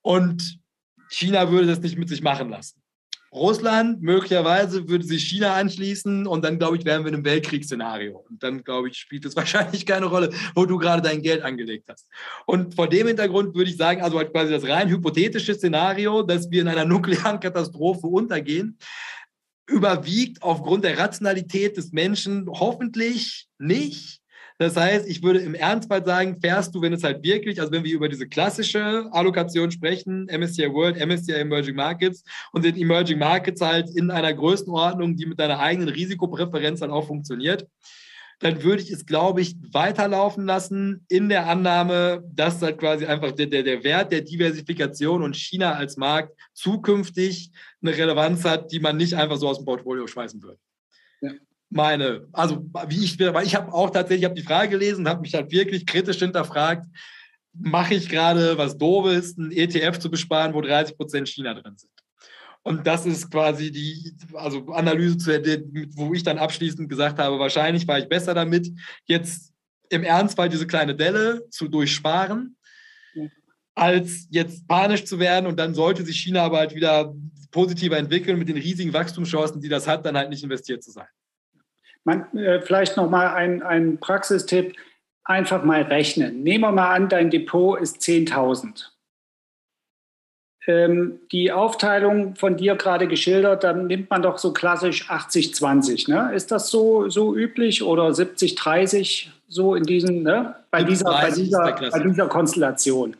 [0.02, 0.60] Und
[1.10, 2.82] China würde das nicht mit sich machen lassen.
[3.34, 8.26] Russland möglicherweise würde sich China anschließen und dann, glaube ich, wären wir in einem Weltkriegsszenario.
[8.30, 11.86] Und dann, glaube ich, spielt es wahrscheinlich keine Rolle, wo du gerade dein Geld angelegt
[11.90, 12.08] hast.
[12.46, 16.62] Und vor dem Hintergrund würde ich sagen, also quasi das rein hypothetische Szenario, dass wir
[16.62, 18.78] in einer nuklearen Katastrophe untergehen,
[19.68, 24.22] überwiegt aufgrund der Rationalität des Menschen hoffentlich nicht.
[24.60, 27.84] Das heißt, ich würde im Ernstfall sagen, fährst du, wenn es halt wirklich, also wenn
[27.84, 33.62] wir über diese klassische Allokation sprechen, MSCI World, MSCI Emerging Markets und den Emerging Markets
[33.62, 37.68] halt in einer Größenordnung, die mit deiner eigenen Risikopräferenz dann auch funktioniert,
[38.40, 43.32] dann würde ich es, glaube ich, weiterlaufen lassen in der Annahme, dass halt quasi einfach
[43.32, 48.80] der, der, der Wert der Diversifikation und China als Markt zukünftig eine Relevanz hat, die
[48.80, 50.60] man nicht einfach so aus dem Portfolio schmeißen würde.
[51.22, 51.32] Ja
[51.70, 55.10] meine, also wie ich, weil ich habe auch tatsächlich, ich habe die Frage gelesen und
[55.10, 56.86] habe mich halt wirklich kritisch hinterfragt,
[57.54, 61.92] mache ich gerade was Doofes, ein ETF zu besparen, wo 30 Prozent China drin sind.
[62.68, 65.42] Und das ist quasi die also Analyse,
[65.96, 68.70] wo ich dann abschließend gesagt habe, wahrscheinlich war ich besser damit,
[69.06, 69.54] jetzt
[69.90, 72.58] im Ernstfall diese kleine Delle zu durchsparen,
[73.74, 77.16] als jetzt panisch zu werden und dann sollte sich China aber halt wieder
[77.52, 81.08] positiver entwickeln mit den riesigen Wachstumschancen, die das hat, dann halt nicht investiert zu sein.
[82.04, 84.76] Man, äh, vielleicht noch mal ein, ein Praxistipp,
[85.24, 86.44] einfach mal rechnen.
[86.44, 88.90] Nehmen wir mal an, dein Depot ist 10.000.
[90.68, 96.12] Ähm, die Aufteilung von dir gerade geschildert, dann nimmt man doch so klassisch 80-20.
[96.12, 96.36] Ne?
[96.36, 100.56] Ist das so, so üblich oder 70-30 so in diesen, ne?
[100.70, 103.16] bei, dieser, bei, dieser, bei dieser Konstellation?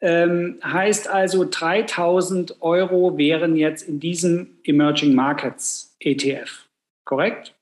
[0.00, 6.66] Ähm, heißt also, 3000 Euro wären jetzt in diesem Emerging Markets ETF,
[7.04, 7.54] korrekt?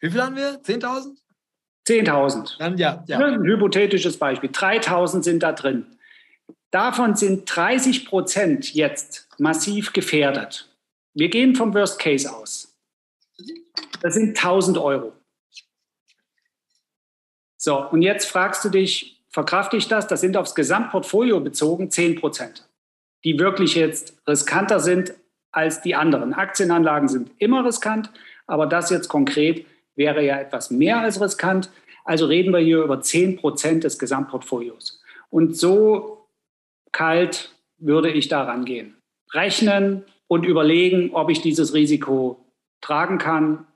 [0.00, 0.58] Wie viel haben wir?
[0.62, 1.16] 10.000?
[1.86, 2.58] 10.000.
[2.58, 3.18] Dann ja, ja.
[3.18, 4.50] Ein hypothetisches Beispiel.
[4.50, 5.86] 3.000 sind da drin.
[6.74, 10.68] Davon sind 30 Prozent jetzt massiv gefährdet.
[11.14, 12.76] Wir gehen vom Worst Case aus.
[14.02, 15.12] Das sind 1000 Euro.
[17.56, 20.08] So, und jetzt fragst du dich, verkrafte ich das?
[20.08, 22.68] Das sind aufs Gesamtportfolio bezogen 10 Prozent,
[23.22, 25.14] die wirklich jetzt riskanter sind
[25.52, 26.34] als die anderen.
[26.34, 28.10] Aktienanlagen sind immer riskant,
[28.48, 29.64] aber das jetzt konkret
[29.94, 31.70] wäre ja etwas mehr als riskant.
[32.04, 35.00] Also reden wir hier über 10 Prozent des Gesamtportfolios.
[35.30, 36.23] Und so
[36.94, 38.96] kalt würde ich da rangehen.
[39.34, 42.46] Rechnen und überlegen, ob ich dieses Risiko
[42.80, 43.66] tragen kann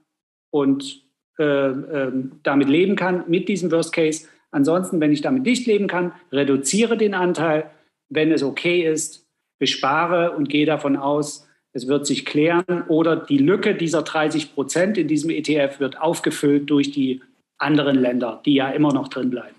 [0.50, 1.02] und
[1.38, 2.12] äh, äh,
[2.42, 4.26] damit leben kann, mit diesem Worst Case.
[4.50, 7.70] Ansonsten, wenn ich damit nicht leben kann, reduziere den Anteil.
[8.08, 9.26] Wenn es okay ist,
[9.58, 14.96] bespare und gehe davon aus, es wird sich klären oder die Lücke dieser 30 Prozent
[14.96, 17.20] in diesem ETF wird aufgefüllt durch die
[17.58, 19.56] anderen Länder, die ja immer noch drin bleiben.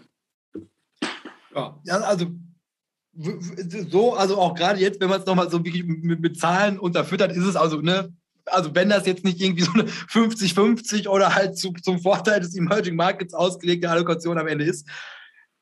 [1.54, 2.28] Ja, also
[3.14, 7.32] so, also auch gerade jetzt, wenn man es nochmal so wirklich mit, mit, Zahlen unterfüttert,
[7.32, 8.14] ist es also, ne,
[8.46, 12.56] also wenn das jetzt nicht irgendwie so eine 50-50 oder halt zu, zum Vorteil des
[12.56, 14.88] Emerging Markets ausgelegte Allokation am Ende ist,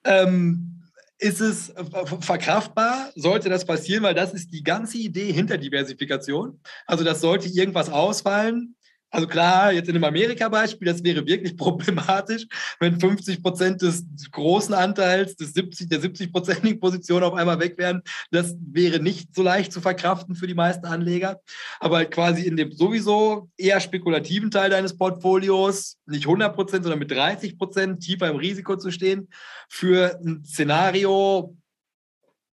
[0.04, 0.78] ähm,
[1.20, 1.74] ist es
[2.20, 6.60] verkraftbar, sollte das passieren, weil das ist die ganze Idee hinter Diversifikation.
[6.86, 8.76] Also das sollte irgendwas ausfallen,
[9.10, 12.46] also klar, jetzt in einem Amerika-Beispiel, das wäre wirklich problematisch,
[12.80, 18.02] wenn 50 Prozent des großen Anteils des 70, der 70-prozentigen Position auf einmal weg wären.
[18.32, 21.40] Das wäre nicht so leicht zu verkraften für die meisten Anleger.
[21.80, 27.12] Aber quasi in dem sowieso eher spekulativen Teil deines Portfolios, nicht 100 Prozent, sondern mit
[27.12, 29.30] 30 Prozent tiefer im Risiko zu stehen,
[29.70, 31.56] für ein Szenario,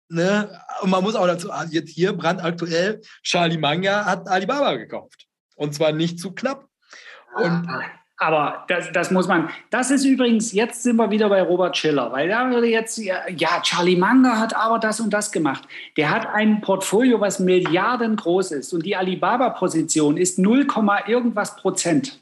[0.10, 0.62] Ne?
[0.82, 5.28] Und man muss auch dazu, jetzt hier brandaktuell, Charlie Manga hat Alibaba gekauft.
[5.56, 6.68] Und zwar nicht zu knapp.
[7.36, 7.68] Und
[8.18, 12.12] Aber das, das muss man, das ist übrigens, jetzt sind wir wieder bei Robert Schiller,
[12.12, 15.68] weil da würde jetzt, ja, Charlie Munger hat aber das und das gemacht.
[15.98, 20.68] Der hat ein Portfolio, was Milliarden groß ist und die Alibaba-Position ist 0,
[21.08, 22.20] irgendwas Prozent.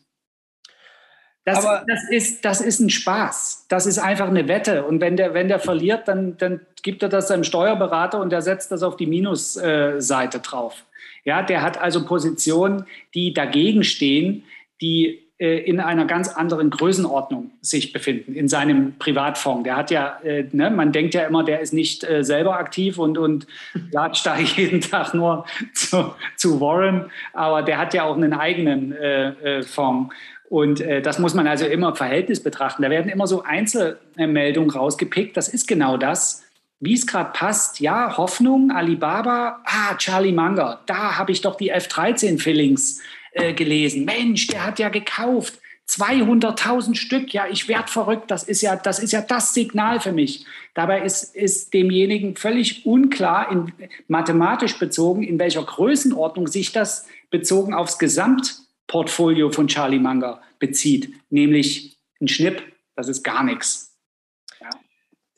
[1.44, 3.66] Das, das, ist, das ist ein Spaß.
[3.68, 4.86] Das ist einfach eine Wette.
[4.86, 8.44] Und wenn der, wenn der verliert, dann, dann gibt er das seinem Steuerberater und der
[8.44, 10.86] setzt das auf die Minusseite drauf.
[11.24, 14.44] Ja, der hat also Positionen, die dagegen stehen,
[14.82, 19.64] die äh, in einer ganz anderen Größenordnung sich befinden, in seinem Privatfonds.
[19.64, 23.00] Der hat ja, äh, ne, man denkt ja immer, der ist nicht äh, selber aktiv
[23.00, 23.48] und, und
[23.92, 28.92] latscht da jeden Tag nur zu, zu Warren, aber der hat ja auch einen eigenen
[28.92, 30.14] äh, äh Fonds.
[30.48, 32.84] Und äh, das muss man also immer im Verhältnis betrachten.
[32.84, 35.38] Da werden immer so Einzelmeldungen rausgepickt.
[35.38, 36.44] Das ist genau das,
[36.82, 37.80] wie es gerade passt.
[37.80, 43.00] Ja, Hoffnung, Alibaba, ah, Charlie Munger, da habe ich doch die F13-Fillings
[43.32, 44.04] äh, gelesen.
[44.04, 45.54] Mensch, der hat ja gekauft.
[45.88, 50.14] 200.000 Stück, ja, ich werde verrückt, das ist ja, das ist ja das Signal für
[50.14, 50.46] mich.
[50.74, 53.74] Dabei ist, ist demjenigen völlig unklar, in,
[54.08, 61.14] mathematisch bezogen, in welcher Größenordnung sich das bezogen aufs Gesamt Portfolio von Charlie Munger bezieht,
[61.30, 62.62] nämlich ein Schnipp,
[62.96, 63.91] das ist gar nichts.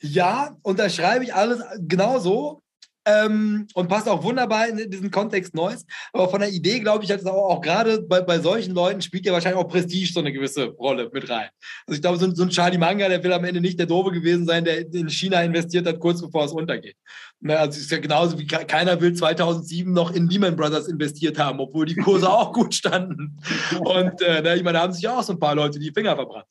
[0.06, 2.62] Ja, und da schreibe ich alles genauso.
[3.06, 5.84] Ähm, und passt auch wunderbar in diesen Kontext Neues.
[6.12, 9.02] Aber von der Idee, glaube ich, hat es auch, auch gerade bei, bei solchen Leuten
[9.02, 11.48] spielt ja wahrscheinlich auch Prestige so eine gewisse Rolle mit rein.
[11.86, 14.10] Also ich glaube, so, so, ein Charlie Manga, der will am Ende nicht der Doofe
[14.10, 16.96] gewesen sein, der in China investiert hat, kurz bevor es untergeht.
[17.40, 21.38] Ne, also es ist ja genauso wie keiner will 2007 noch in Lehman Brothers investiert
[21.38, 23.38] haben, obwohl die Kurse auch gut standen.
[23.80, 26.16] Und äh, ne, ich meine, da haben sich auch so ein paar Leute die Finger
[26.16, 26.46] verbrannt.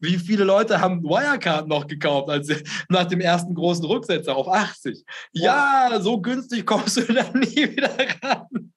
[0.00, 2.48] Wie viele Leute haben Wirecard noch gekauft, als
[2.88, 5.04] nach dem ersten großen Rücksetzer auf 80?
[5.32, 5.65] Ja,
[6.00, 7.90] so günstig kommst du da nie wieder
[8.22, 8.72] ran.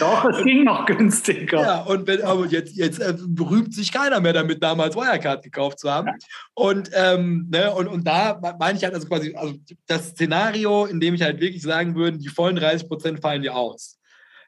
[0.00, 1.60] Doch, es ging noch günstiger.
[1.60, 5.78] Ja, und wenn, aber jetzt, jetzt äh, berühmt sich keiner mehr damit, damals Wirecard gekauft
[5.78, 6.08] zu haben.
[6.08, 6.14] Ja.
[6.54, 9.54] Und, ähm, ne, und, und da meine ich halt also quasi, also
[9.86, 13.54] das Szenario, in dem ich halt wirklich sagen würde, die vollen 30 Prozent fallen dir
[13.54, 13.97] aus.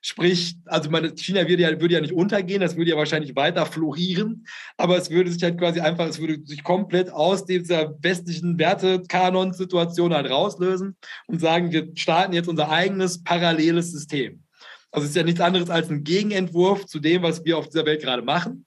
[0.03, 3.67] Sprich, also meine, China würde ja, würde ja nicht untergehen, das würde ja wahrscheinlich weiter
[3.67, 4.47] florieren,
[4.79, 10.15] aber es würde sich halt quasi einfach, es würde sich komplett aus dieser westlichen Wertekanon-Situation
[10.15, 10.97] halt rauslösen
[11.27, 14.43] und sagen, wir starten jetzt unser eigenes paralleles System.
[14.91, 17.87] Also es ist ja nichts anderes als ein Gegenentwurf zu dem, was wir auf dieser
[17.87, 18.67] Welt gerade machen.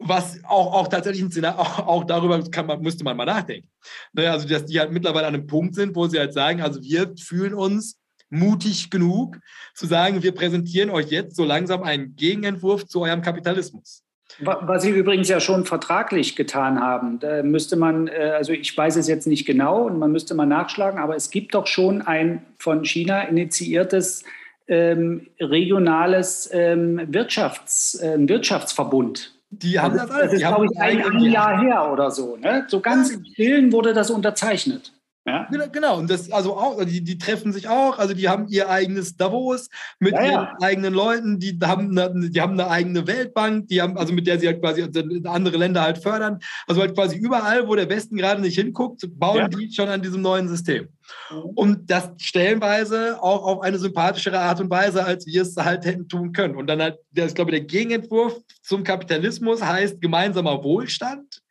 [0.00, 3.68] Was auch, auch tatsächlich ein Szenario, auch, auch darüber kann man, müsste man mal nachdenken.
[4.12, 6.82] Ne, also, dass die halt mittlerweile an einem Punkt sind, wo sie halt sagen, also
[6.82, 7.97] wir fühlen uns
[8.30, 9.38] mutig genug
[9.74, 14.02] zu sagen, wir präsentieren euch jetzt so langsam einen Gegenentwurf zu eurem Kapitalismus.
[14.40, 18.96] Was Sie übrigens ja schon vertraglich getan haben, da müsste man, äh, also ich weiß
[18.96, 22.44] es jetzt nicht genau und man müsste mal nachschlagen, aber es gibt doch schon ein
[22.58, 24.22] von China initiiertes
[24.68, 29.34] ähm, regionales ähm, Wirtschafts, äh, Wirtschaftsverbund.
[29.50, 30.24] Die haben das alles.
[30.24, 32.36] Das ist, glaube ich, ein, ein Jahr her oder so.
[32.36, 32.66] Ne?
[32.68, 34.92] So ganz im Stillen wurde das unterzeichnet.
[35.26, 35.46] Ja?
[35.50, 38.70] Genau, genau, und das, also auch, die, die treffen sich auch, also die haben ihr
[38.70, 40.56] eigenes Davos mit ja, ihren ja.
[40.62, 44.40] eigenen Leuten, die haben, eine, die haben eine eigene Weltbank, die haben, also mit der
[44.40, 44.82] sie halt quasi
[45.24, 46.38] andere Länder halt fördern.
[46.66, 50.22] Also halt quasi überall, wo der Westen gerade nicht hinguckt, bauen die schon an diesem
[50.22, 50.88] neuen System.
[51.30, 51.42] Mhm.
[51.54, 56.08] Und das stellenweise auch auf eine sympathischere Art und Weise, als wir es halt hätten
[56.08, 56.56] tun können.
[56.56, 61.42] Und dann halt, das, ich glaube, der Gegenentwurf zum Kapitalismus heißt gemeinsamer Wohlstand.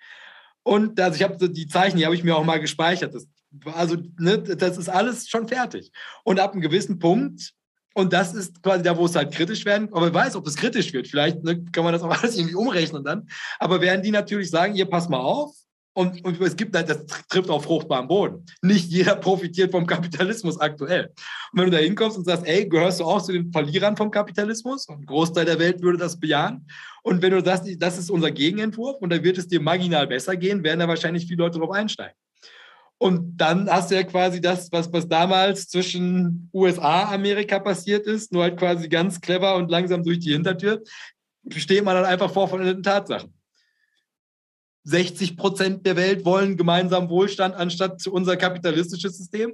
[0.63, 3.13] Und also ich habe die Zeichen, die habe ich mir auch mal gespeichert.
[3.13, 3.27] Das
[3.65, 5.91] also, ne, das ist alles schon fertig.
[6.23, 7.53] Und ab einem gewissen Punkt,
[7.93, 10.55] und das ist quasi da, wo es halt kritisch werden, aber wer weiß, ob es
[10.55, 11.07] kritisch wird.
[11.07, 13.27] Vielleicht ne, kann man das auch alles irgendwie umrechnen dann.
[13.59, 15.55] Aber werden die natürlich sagen, ihr pass mal auf,
[15.97, 18.45] und, und, es gibt halt, das trifft auf fruchtbaren Boden.
[18.61, 21.05] Nicht jeder profitiert vom Kapitalismus aktuell.
[21.51, 24.11] Und wenn du da hinkommst und sagst, ey, gehörst du auch zu den Verlierern vom
[24.11, 24.87] Kapitalismus?
[24.87, 26.67] Und ein Großteil der Welt würde das bejahen.
[27.01, 30.35] Und wenn du sagst, das ist unser Gegenentwurf und da wird es dir marginal besser
[30.35, 32.15] gehen, werden da wahrscheinlich viele Leute drauf einsteigen.
[32.99, 38.31] Und dann hast du ja quasi das, was, was damals zwischen USA, Amerika passiert ist,
[38.31, 40.81] nur halt quasi ganz clever und langsam durch die Hintertür,
[41.55, 43.33] steht man dann einfach vor von den Tatsachen.
[44.83, 49.53] 60 Prozent der Welt wollen gemeinsam Wohlstand anstatt unser kapitalistisches System.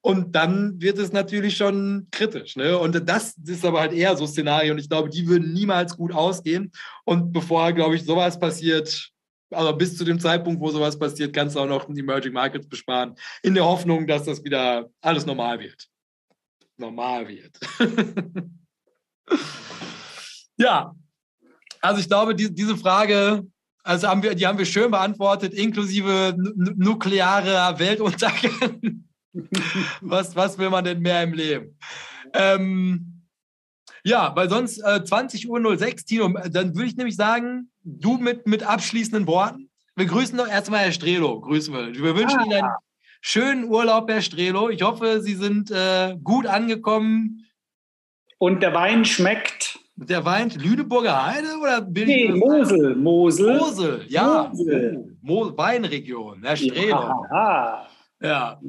[0.00, 2.56] Und dann wird es natürlich schon kritisch.
[2.56, 2.76] Ne?
[2.76, 4.72] Und das ist aber halt eher so Szenario.
[4.72, 6.72] Und ich glaube, die würden niemals gut ausgehen.
[7.04, 9.13] Und bevor, glaube ich, sowas passiert,
[9.54, 12.68] aber bis zu dem Zeitpunkt, wo sowas passiert, kannst du auch noch die Emerging Markets
[12.68, 15.88] besparen, in der Hoffnung, dass das wieder alles normal wird.
[16.76, 17.58] Normal wird.
[20.56, 20.94] ja,
[21.80, 23.46] also ich glaube, die, diese Frage,
[23.82, 29.04] also haben wir, die haben wir schön beantwortet, inklusive nuklearer Weltuntergang.
[30.00, 31.78] was, was will man denn mehr im Leben?
[32.32, 33.13] Ähm,
[34.04, 38.62] Ja, weil sonst äh, 20.06 Uhr, Tino, dann würde ich nämlich sagen, du mit, mit
[38.62, 39.70] abschließenden Worten.
[39.96, 41.40] Wir grüßen doch erstmal Herr Strelo.
[41.40, 41.94] Grüßen wir.
[41.94, 42.44] Wir wünschen ah.
[42.44, 42.72] Ihnen einen
[43.22, 44.68] schönen Urlaub, Herr Strelo.
[44.68, 47.46] Ich hoffe, Sie sind äh, gut angekommen.
[48.38, 49.78] Und der Wein schmeckt.
[49.96, 52.96] Der Wein Lüneburger Heide oder Nee, Mosel.
[52.96, 53.58] Mosel.
[53.58, 54.50] Mosel, ja.
[54.52, 55.16] Mosel.
[55.22, 57.24] Mo Weinregion, Herr Strelo.
[57.30, 57.86] Ja.
[58.20, 58.60] ja.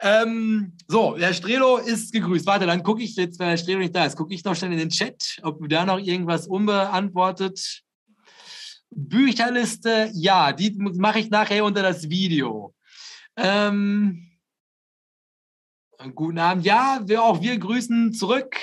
[0.00, 2.46] Ähm, so, Herr Strelo ist gegrüßt.
[2.46, 4.72] Warte, dann gucke ich jetzt, wenn Herr Strelo nicht da ist, gucke ich noch schnell
[4.72, 7.82] in den Chat, ob da noch irgendwas unbeantwortet.
[8.90, 12.74] Bücherliste, ja, die mache ich nachher unter das Video.
[13.36, 14.32] Ähm,
[16.16, 16.64] guten Abend.
[16.64, 18.56] Ja, wir, auch wir grüßen zurück.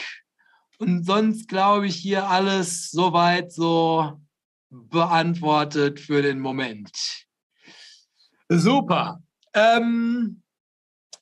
[0.80, 4.20] Und sonst glaube ich hier alles soweit so
[4.70, 6.92] beantwortet für den Moment.
[8.50, 9.24] Super.
[9.54, 10.44] Ähm,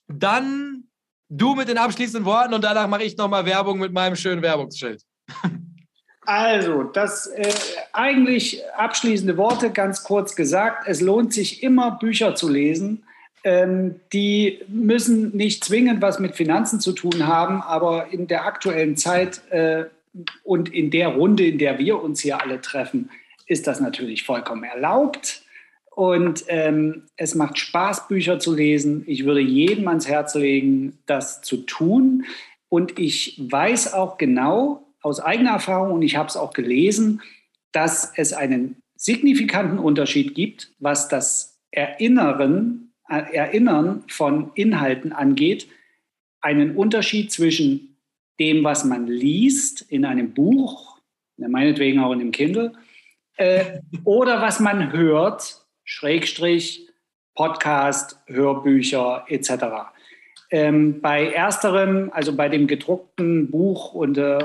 [0.08, 0.85] dann
[1.28, 5.02] du mit den abschließenden Worten und danach mache ich nochmal Werbung mit meinem schönen Werbungsschild.
[6.28, 7.52] Also, das äh,
[7.92, 10.88] eigentlich abschließende Worte, ganz kurz gesagt.
[10.88, 13.04] Es lohnt sich immer, Bücher zu lesen.
[13.44, 18.96] Ähm, die müssen nicht zwingend was mit Finanzen zu tun haben, aber in der aktuellen
[18.96, 19.84] Zeit äh,
[20.42, 23.08] und in der Runde, in der wir uns hier alle treffen,
[23.46, 25.42] ist das natürlich vollkommen erlaubt.
[25.96, 29.04] Und ähm, es macht Spaß, Bücher zu lesen.
[29.06, 32.26] Ich würde jedem ans Herz legen, das zu tun.
[32.68, 37.22] Und ich weiß auch genau aus eigener Erfahrung, und ich habe es auch gelesen,
[37.72, 45.66] dass es einen signifikanten Unterschied gibt, was das Erinnern, äh, Erinnern von Inhalten angeht.
[46.42, 47.96] Einen Unterschied zwischen
[48.38, 50.98] dem, was man liest in einem Buch,
[51.38, 52.74] meinetwegen auch in dem Kindle,
[53.38, 56.88] äh, oder was man hört Schrägstrich,
[57.34, 59.50] Podcast, Hörbücher etc.
[60.50, 64.38] Ähm, bei ersterem, also bei dem gedruckten Buch und äh,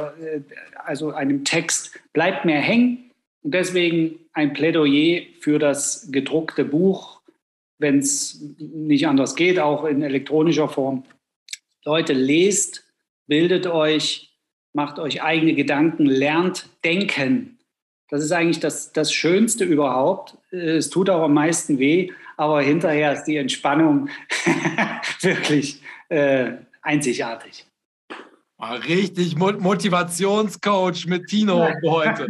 [0.85, 3.11] also einem Text, bleibt mehr hängen.
[3.41, 7.22] Und deswegen ein Plädoyer für das gedruckte Buch,
[7.80, 11.03] wenn es nicht anders geht, auch in elektronischer Form.
[11.84, 12.85] Leute, lest,
[13.26, 14.38] bildet euch,
[14.73, 17.57] macht euch eigene Gedanken, lernt denken.
[18.11, 20.38] Das ist eigentlich das, das Schönste überhaupt.
[20.51, 24.09] Es tut auch am meisten weh, aber hinterher ist die Entspannung
[25.21, 26.51] wirklich äh,
[26.81, 27.65] einzigartig.
[28.61, 32.27] Richtig Motivationscoach mit Tino heute.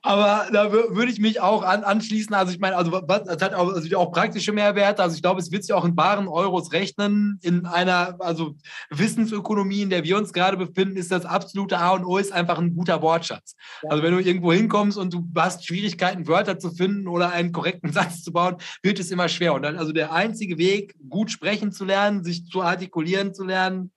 [0.00, 2.34] Aber da würde ich mich auch an, anschließen.
[2.34, 5.02] Also ich meine, also das hat auch, also auch praktische Mehrwerte.
[5.02, 7.38] Also ich glaube, es wird sich auch in baren Euros rechnen.
[7.42, 8.54] In einer also
[8.90, 12.58] Wissensökonomie, in der wir uns gerade befinden, ist das absolute A und O ist einfach
[12.58, 13.54] ein guter Wortschatz.
[13.82, 13.90] Ja.
[13.90, 17.90] Also wenn du irgendwo hinkommst und du hast Schwierigkeiten, Wörter zu finden oder einen korrekten
[17.92, 19.54] Satz zu bauen, wird es immer schwer.
[19.54, 23.90] Und dann also der einzige Weg, gut sprechen zu lernen, sich zu artikulieren zu lernen,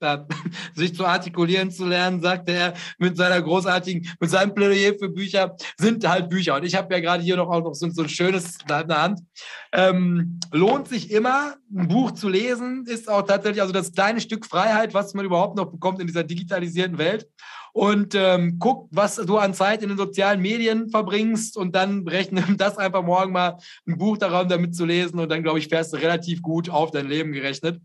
[0.74, 5.56] sich zu artikulieren zu lernen, sagte er mit seiner großartigen, mit seinem Plädoyer für Bücher,
[5.78, 6.56] sind halt Bücher.
[6.56, 9.02] Und ich habe ja gerade hier noch auch noch so, so ein schönes in der
[9.02, 9.20] Hand.
[9.72, 14.46] Ähm, lohnt sich immer, ein Buch zu lesen, ist auch tatsächlich also das kleine Stück
[14.46, 17.26] Freiheit, was man überhaupt noch bekommt in dieser digitalisierten Welt.
[17.72, 22.42] Und ähm, guck, was du an Zeit in den sozialen Medien verbringst und dann rechne
[22.56, 25.92] das einfach morgen mal ein Buch daran damit zu lesen und dann, glaube ich, fährst
[25.92, 27.80] du relativ gut auf dein Leben gerechnet.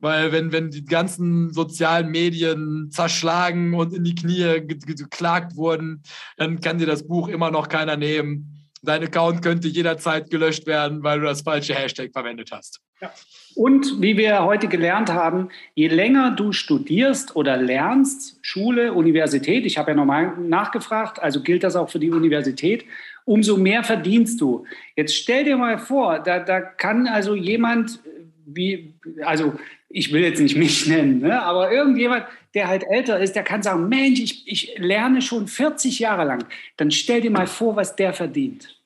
[0.00, 6.02] Weil wenn, wenn die ganzen sozialen Medien zerschlagen und in die Knie geklagt wurden,
[6.36, 8.54] dann kann dir das Buch immer noch keiner nehmen.
[8.82, 12.80] Dein Account könnte jederzeit gelöscht werden, weil du das falsche Hashtag verwendet hast.
[13.00, 13.12] Ja.
[13.56, 19.78] Und wie wir heute gelernt haben, je länger du studierst oder lernst, Schule, Universität, ich
[19.78, 22.84] habe ja nochmal nachgefragt, also gilt das auch für die Universität,
[23.24, 24.64] umso mehr verdienst du.
[24.94, 28.00] Jetzt stell dir mal vor, da, da kann also jemand,
[28.46, 28.94] wie,
[29.24, 29.54] also
[29.88, 31.42] ich will jetzt nicht mich nennen, ne?
[31.42, 35.98] aber irgendjemand, der halt älter ist, der kann sagen, Mensch, ich, ich lerne schon 40
[35.98, 36.44] Jahre lang.
[36.76, 38.77] Dann stell dir mal vor, was der verdient.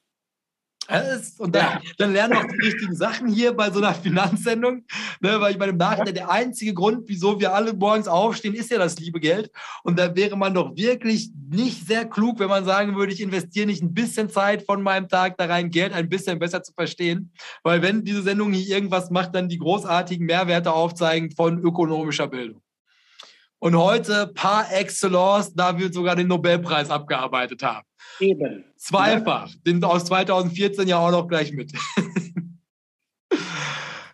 [1.39, 4.85] Und dann, dann lernen wir auch die richtigen Sachen hier bei so einer Finanzsendung.
[5.21, 8.71] Ne, weil ich meine, im Nachhinein der einzige Grund, wieso wir alle morgens aufstehen, ist
[8.71, 9.51] ja das liebe Geld.
[9.83, 13.67] Und da wäre man doch wirklich nicht sehr klug, wenn man sagen würde, ich investiere
[13.67, 17.33] nicht ein bisschen Zeit von meinem Tag da rein, Geld ein bisschen besser zu verstehen.
[17.63, 22.63] Weil wenn diese Sendung hier irgendwas macht, dann die großartigen Mehrwerte aufzeigen von ökonomischer Bildung.
[23.59, 27.87] Und heute par excellence, da wir sogar den Nobelpreis abgearbeitet haben.
[28.23, 28.65] Eben.
[28.77, 29.51] Zweifach.
[29.67, 31.73] Den aus 2014 ja auch noch gleich mit.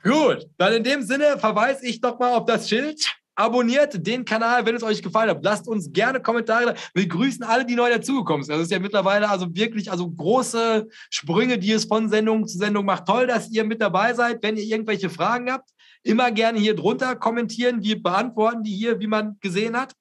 [0.03, 3.07] Gut, dann in dem Sinne verweise ich doch mal auf das Schild.
[3.35, 5.45] Abonniert den Kanal, wenn es euch gefallen hat.
[5.45, 6.75] Lasst uns gerne Kommentare.
[6.95, 8.55] Wir grüßen alle, die neu dazugekommen sind.
[8.55, 12.87] Das ist ja mittlerweile also wirklich also große Sprünge, die es von Sendung zu Sendung
[12.87, 13.07] macht.
[13.07, 14.43] Toll, dass ihr mit dabei seid.
[14.43, 15.69] Wenn ihr irgendwelche Fragen habt,
[16.03, 17.83] immer gerne hier drunter kommentieren.
[17.83, 19.93] Wir beantworten die hier, wie man gesehen hat.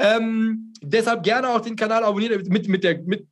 [0.00, 3.26] Ähm, deshalb gerne auch den Kanal abonnieren mit, mit der mit,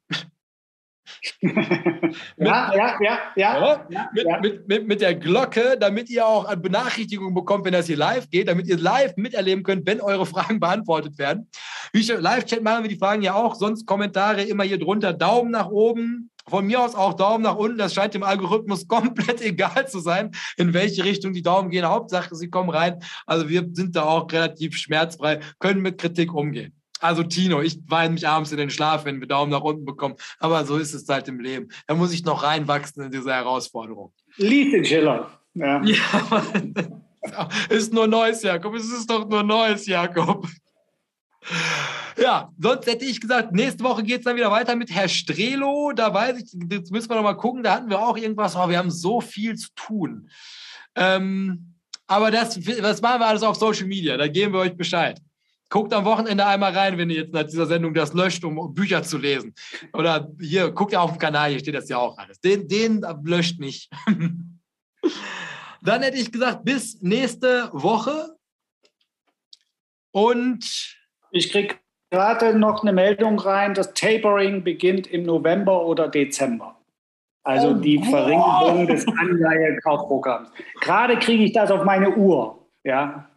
[1.40, 4.40] ja, ja, ja, ja, ja, mit, ja.
[4.40, 8.49] Mit, mit, mit, der Glocke, damit ihr auch Benachrichtigungen bekommt, wenn das hier live geht,
[8.49, 11.49] damit ihr live miterleben könnt, wenn eure Fragen beantwortet werden.
[11.93, 15.12] Live-Chat machen wir die Fragen ja auch, sonst Kommentare immer hier drunter.
[15.12, 17.78] Daumen nach oben, von mir aus auch Daumen nach unten.
[17.78, 21.86] Das scheint dem Algorithmus komplett egal zu sein, in welche Richtung die Daumen gehen.
[21.86, 23.00] Hauptsache, sie kommen rein.
[23.26, 26.74] Also wir sind da auch relativ schmerzfrei, können mit Kritik umgehen.
[27.00, 30.16] Also Tino, ich weine mich abends in den Schlaf, wenn wir Daumen nach unten bekommen.
[30.40, 31.68] Aber so ist es halt im Leben.
[31.86, 34.12] Da muss ich noch reinwachsen in diese Herausforderung.
[34.36, 35.30] Lied Schiller.
[35.54, 35.82] Ja.
[35.84, 38.74] ja, ist nur Neues, Jakob.
[38.74, 40.46] Es ist doch nur Neues, Jakob.
[42.20, 45.92] Ja, sonst hätte ich gesagt, nächste Woche geht es dann wieder weiter mit Herr Strelo.
[45.94, 48.68] Da weiß ich, jetzt müssen wir noch mal gucken, da hatten wir auch irgendwas, oh,
[48.68, 50.28] wir haben so viel zu tun.
[50.94, 51.74] Ähm,
[52.06, 55.20] aber das, das machen wir alles auf Social Media, da geben wir euch Bescheid.
[55.70, 59.02] Guckt am Wochenende einmal rein, wenn ihr jetzt nach dieser Sendung das löscht, um Bücher
[59.02, 59.54] zu lesen.
[59.92, 62.40] Oder hier, guckt ja auf dem Kanal, hier steht das ja auch alles.
[62.40, 63.90] Den, den löscht nicht.
[65.82, 68.34] Dann hätte ich gesagt, bis nächste Woche.
[70.10, 70.97] Und
[71.30, 71.76] ich kriege
[72.10, 76.76] gerade noch eine Meldung rein, das Tapering beginnt im November oder Dezember.
[77.44, 78.86] Also oh, die Verringerung oh.
[78.86, 80.50] des Anleihekaufprogramms.
[80.80, 82.66] Gerade kriege ich das auf meine Uhr.
[82.84, 83.28] Ja,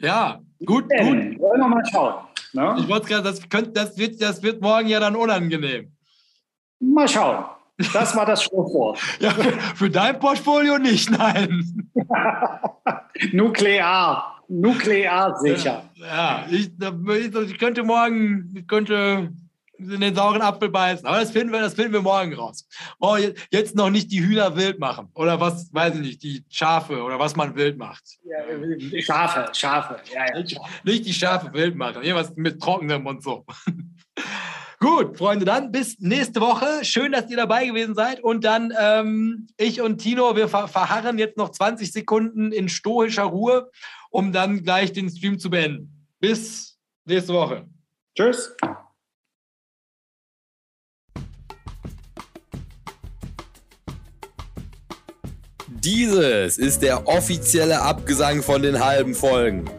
[0.00, 1.40] ja gut, Denn, gut.
[1.40, 2.14] Wollen wir mal schauen.
[2.52, 2.76] Ne?
[2.78, 3.40] Ich wollte gerade, das,
[3.72, 5.92] das, wird, das wird morgen ja dann unangenehm.
[6.80, 7.44] Mal schauen.
[7.92, 8.98] Das war das Schlusswort.
[9.20, 11.92] ja, für, für, dein Portfolio nicht, nein.
[13.32, 14.37] Nuklear.
[14.48, 15.90] Nuklear sicher.
[15.94, 16.70] Ja, ja ich,
[17.50, 19.30] ich, könnte morgen, ich könnte
[19.78, 21.06] in den sauren Apfel beißen.
[21.06, 22.66] Aber das finden wir, das finden wir morgen raus.
[22.98, 23.16] Oh,
[23.50, 25.08] jetzt noch nicht die Hühner wild machen.
[25.14, 28.02] Oder was, weiß ich nicht, die Schafe oder was man wild macht.
[28.24, 29.96] Ja, Schafe, Schafe.
[30.12, 30.60] Ja, ja.
[30.82, 32.02] Nicht, die Schafe wild machen.
[32.02, 33.44] Irgendwas mit trockenem und so.
[34.80, 36.84] Gut, Freunde, dann bis nächste Woche.
[36.84, 38.22] Schön, dass ihr dabei gewesen seid.
[38.22, 43.70] Und dann ähm, ich und Tino, wir verharren jetzt noch 20 Sekunden in stoischer Ruhe
[44.10, 46.06] um dann gleich den Stream zu beenden.
[46.20, 47.66] Bis nächste Woche.
[48.16, 48.54] Tschüss.
[55.80, 59.70] Dieses ist der offizielle Abgesang von den halben Folgen.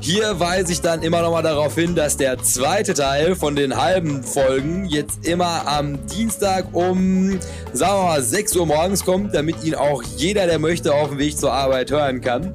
[0.00, 3.76] Hier weise ich dann immer noch mal darauf hin, dass der zweite Teil von den
[3.76, 7.38] halben Folgen jetzt immer am Dienstag um,
[7.72, 11.18] sagen wir mal, 6 Uhr morgens kommt, damit ihn auch jeder, der möchte, auf dem
[11.18, 12.54] Weg zur Arbeit hören kann.